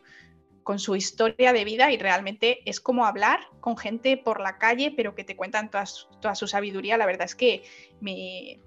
con 0.64 0.80
su 0.80 0.96
historia 0.96 1.54
de 1.54 1.64
vida 1.64 1.92
y 1.92 1.98
realmente 1.98 2.60
es 2.70 2.80
como 2.80 3.06
hablar 3.06 3.40
con 3.60 3.78
gente 3.78 4.18
por 4.18 4.40
la 4.40 4.58
calle, 4.58 4.94
pero 4.96 5.16
que 5.16 5.24
te 5.24 5.36
cuentan 5.36 5.72
toda 5.72 6.36
su 6.36 6.48
sabiduría. 6.48 6.98
La 6.98 7.06
verdad 7.06 7.26
es 7.26 7.36
que 7.36 7.64
me, 8.02 8.60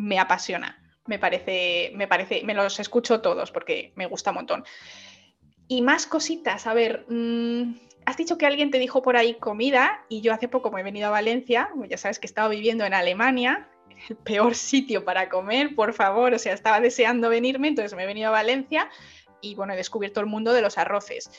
me 0.00 0.18
apasiona. 0.18 0.78
Me 1.06 1.18
parece, 1.18 1.92
me 1.94 2.08
parece, 2.08 2.42
me 2.44 2.54
los 2.54 2.80
escucho 2.80 3.20
todos 3.20 3.50
porque 3.50 3.92
me 3.96 4.06
gusta 4.06 4.30
un 4.30 4.36
montón. 4.36 4.64
Y 5.68 5.82
más 5.82 6.06
cositas, 6.06 6.66
a 6.66 6.74
ver, 6.74 7.04
mm, 7.08 7.74
has 8.06 8.16
dicho 8.16 8.38
que 8.38 8.46
alguien 8.46 8.70
te 8.70 8.78
dijo 8.78 9.02
por 9.02 9.16
ahí 9.16 9.34
comida 9.34 10.04
y 10.08 10.20
yo 10.22 10.32
hace 10.32 10.48
poco 10.48 10.70
me 10.70 10.80
he 10.80 10.84
venido 10.84 11.08
a 11.08 11.10
Valencia, 11.10 11.70
ya 11.88 11.98
sabes 11.98 12.18
que 12.18 12.26
he 12.26 12.30
estado 12.30 12.48
viviendo 12.48 12.84
en 12.84 12.94
Alemania, 12.94 13.68
el 14.08 14.16
peor 14.16 14.54
sitio 14.54 15.04
para 15.04 15.28
comer, 15.28 15.74
por 15.74 15.92
favor, 15.92 16.32
o 16.32 16.38
sea, 16.38 16.54
estaba 16.54 16.80
deseando 16.80 17.28
venirme, 17.28 17.68
entonces 17.68 17.94
me 17.94 18.04
he 18.04 18.06
venido 18.06 18.28
a 18.28 18.32
Valencia 18.32 18.88
y 19.42 19.54
bueno, 19.54 19.74
he 19.74 19.76
descubierto 19.76 20.20
el 20.20 20.26
mundo 20.26 20.52
de 20.52 20.62
los 20.62 20.78
arroces. 20.78 21.30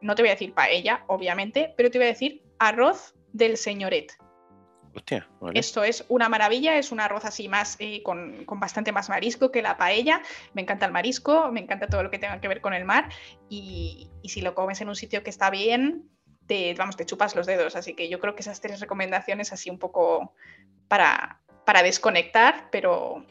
No 0.00 0.14
te 0.14 0.22
voy 0.22 0.30
a 0.30 0.34
decir 0.34 0.54
paella, 0.54 1.04
obviamente, 1.08 1.74
pero 1.76 1.90
te 1.90 1.98
voy 1.98 2.06
a 2.06 2.10
decir 2.10 2.42
arroz 2.58 3.14
del 3.32 3.56
señoret. 3.56 4.12
Esto 5.54 5.84
es 5.84 6.04
una 6.08 6.28
maravilla, 6.28 6.76
es 6.76 6.92
un 6.92 7.00
arroz 7.00 7.24
así 7.24 7.48
más 7.48 7.76
eh, 7.78 8.02
con, 8.02 8.44
bastante 8.46 8.92
más 8.92 9.08
marisco 9.08 9.50
que 9.50 9.62
la 9.62 9.76
paella. 9.76 10.22
Me 10.52 10.62
encanta 10.62 10.86
el 10.86 10.92
marisco, 10.92 11.50
me 11.52 11.60
encanta 11.60 11.86
todo 11.86 12.02
lo 12.02 12.10
que 12.10 12.18
tenga 12.18 12.40
que 12.40 12.48
ver 12.48 12.60
con 12.60 12.74
el 12.74 12.84
mar 12.84 13.08
y, 13.48 14.10
si 14.24 14.40
lo 14.40 14.54
comes 14.54 14.80
en 14.80 14.88
un 14.88 14.96
sitio 14.96 15.22
que 15.22 15.30
está 15.30 15.50
bien, 15.50 16.08
te, 16.46 16.74
vamos, 16.74 16.96
te 16.96 17.06
chupas 17.06 17.34
los 17.34 17.46
dedos. 17.46 17.76
Así 17.76 17.94
que 17.94 18.08
yo 18.08 18.20
creo 18.20 18.34
que 18.34 18.42
esas 18.42 18.60
tres 18.60 18.80
recomendaciones 18.80 19.52
así 19.52 19.70
un 19.70 19.78
poco 19.78 20.34
para, 20.88 21.40
para 21.64 21.82
desconectar, 21.82 22.68
pero, 22.70 23.26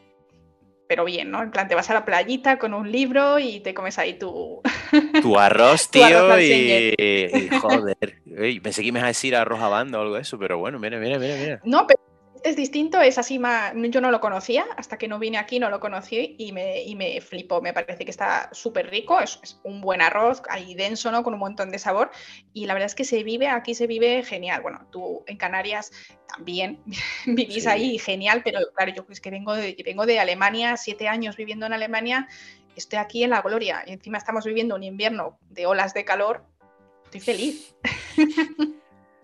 pero 0.94 1.04
bien, 1.04 1.28
¿no? 1.32 1.42
En 1.42 1.50
plan, 1.50 1.66
te 1.66 1.74
vas 1.74 1.90
a 1.90 1.94
la 1.94 2.04
playita 2.04 2.56
con 2.56 2.72
un 2.72 2.92
libro 2.92 3.40
y 3.40 3.58
te 3.58 3.74
comes 3.74 3.98
ahí 3.98 4.16
tu... 4.16 4.62
Tu 5.22 5.36
arroz, 5.36 5.90
tío, 5.90 6.38
y, 6.38 7.48
joder. 7.60 8.14
pensé 8.62 8.84
que 8.84 8.92
me 8.92 9.00
ibas 9.00 9.02
a 9.02 9.08
decir 9.08 9.34
arroz 9.34 9.60
a 9.60 9.66
banda 9.66 9.98
o 9.98 10.02
algo 10.02 10.14
de 10.14 10.20
eso, 10.20 10.38
pero 10.38 10.58
bueno, 10.58 10.78
mira, 10.78 11.00
mira, 11.00 11.18
mira, 11.18 11.34
mira. 11.34 11.60
No, 11.64 11.84
pero 11.88 11.98
es 12.44 12.56
distinto, 12.56 13.00
es 13.00 13.16
así 13.16 13.38
más. 13.38 13.72
Yo 13.74 14.02
no 14.02 14.10
lo 14.10 14.20
conocía, 14.20 14.66
hasta 14.76 14.98
que 14.98 15.08
no 15.08 15.18
vine 15.18 15.38
aquí 15.38 15.58
no 15.58 15.70
lo 15.70 15.80
conocí 15.80 16.36
y 16.38 16.52
me, 16.52 16.82
y 16.82 16.94
me 16.94 17.22
flipó. 17.22 17.62
Me 17.62 17.72
parece 17.72 18.04
que 18.04 18.10
está 18.10 18.50
súper 18.52 18.90
rico, 18.90 19.18
es, 19.18 19.58
un 19.64 19.80
buen 19.80 20.02
arroz, 20.02 20.42
ahí 20.50 20.74
denso, 20.74 21.10
¿no? 21.10 21.24
Con 21.24 21.32
un 21.32 21.40
montón 21.40 21.70
de 21.70 21.78
sabor. 21.78 22.10
Y 22.52 22.66
la 22.66 22.74
verdad 22.74 22.86
es 22.86 22.94
que 22.94 23.06
se 23.06 23.22
vive, 23.22 23.48
aquí 23.48 23.74
se 23.74 23.86
vive 23.86 24.22
genial. 24.22 24.60
Bueno, 24.60 24.86
tú 24.92 25.24
en 25.26 25.38
Canarias 25.38 25.90
también 26.28 26.82
vivís 27.26 27.66
ahí 27.66 27.98
genial, 27.98 28.42
pero 28.44 28.60
claro, 28.76 28.92
yo 28.94 29.06
es 29.08 29.22
que 29.22 29.30
vengo 29.30 29.54
de, 29.54 29.74
vengo 29.82 30.04
de 30.04 30.20
Alemania, 30.20 30.76
siete 30.76 31.08
años 31.08 31.36
viviendo 31.36 31.64
en 31.64 31.72
Alemania, 31.72 32.28
estoy 32.76 32.98
aquí 32.98 33.24
en 33.24 33.30
la 33.30 33.40
gloria 33.40 33.84
y 33.86 33.92
encima 33.92 34.18
estamos 34.18 34.44
viviendo 34.44 34.74
un 34.74 34.82
invierno 34.82 35.38
de 35.48 35.64
olas 35.64 35.94
de 35.94 36.04
calor. 36.04 36.44
Estoy 37.04 37.20
feliz. 37.20 37.74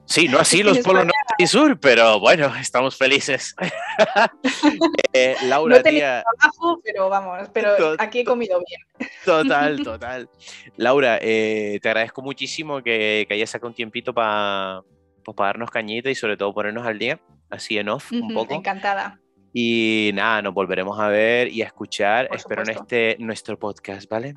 Sí, 0.06 0.26
no 0.26 0.40
así 0.40 0.64
los 0.64 0.78
polos 0.78 1.06
y 1.40 1.46
sur, 1.46 1.78
pero 1.80 2.20
bueno, 2.20 2.54
estamos 2.56 2.96
felices. 2.96 3.54
eh, 5.12 5.36
Laura, 5.44 5.76
no 5.76 5.82
tía... 5.82 6.22
trabajo, 6.38 6.80
pero 6.84 7.08
vamos, 7.08 7.48
pero 7.52 7.96
aquí 7.98 8.20
he 8.20 8.24
comido 8.24 8.60
bien. 8.66 9.10
Total, 9.24 9.80
total. 9.84 10.28
Laura, 10.76 11.18
eh, 11.20 11.78
te 11.82 11.88
agradezco 11.88 12.22
muchísimo 12.22 12.82
que, 12.82 13.24
que 13.28 13.34
hayas 13.34 13.50
sacado 13.50 13.68
un 13.68 13.74
tiempito 13.74 14.12
para 14.12 14.82
pues, 15.24 15.36
darnos 15.36 15.70
cañita 15.70 16.10
y 16.10 16.14
sobre 16.14 16.36
todo 16.36 16.52
ponernos 16.52 16.86
al 16.86 16.98
día, 16.98 17.20
así 17.48 17.78
en 17.78 17.88
off 17.88 18.12
un 18.12 18.32
poco. 18.34 18.54
Encantada. 18.54 19.20
Y 19.52 20.10
nada, 20.14 20.42
nos 20.42 20.54
volveremos 20.54 20.98
a 21.00 21.08
ver 21.08 21.48
y 21.48 21.62
a 21.62 21.66
escuchar, 21.66 22.28
espero 22.32 22.62
en 22.62 22.70
este 22.70 23.16
nuestro 23.18 23.58
podcast, 23.58 24.08
¿vale? 24.08 24.34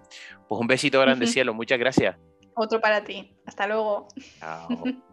Pues 0.47 0.59
un 0.59 0.67
besito 0.67 0.99
grande, 0.99 1.27
cielo, 1.27 1.53
muchas 1.53 1.77
gracias. 1.77 2.17
Otro 2.55 2.79
para 2.81 3.03
ti. 3.03 3.35
Hasta 3.45 3.67
luego. 3.67 4.07
Chao. 4.39 4.69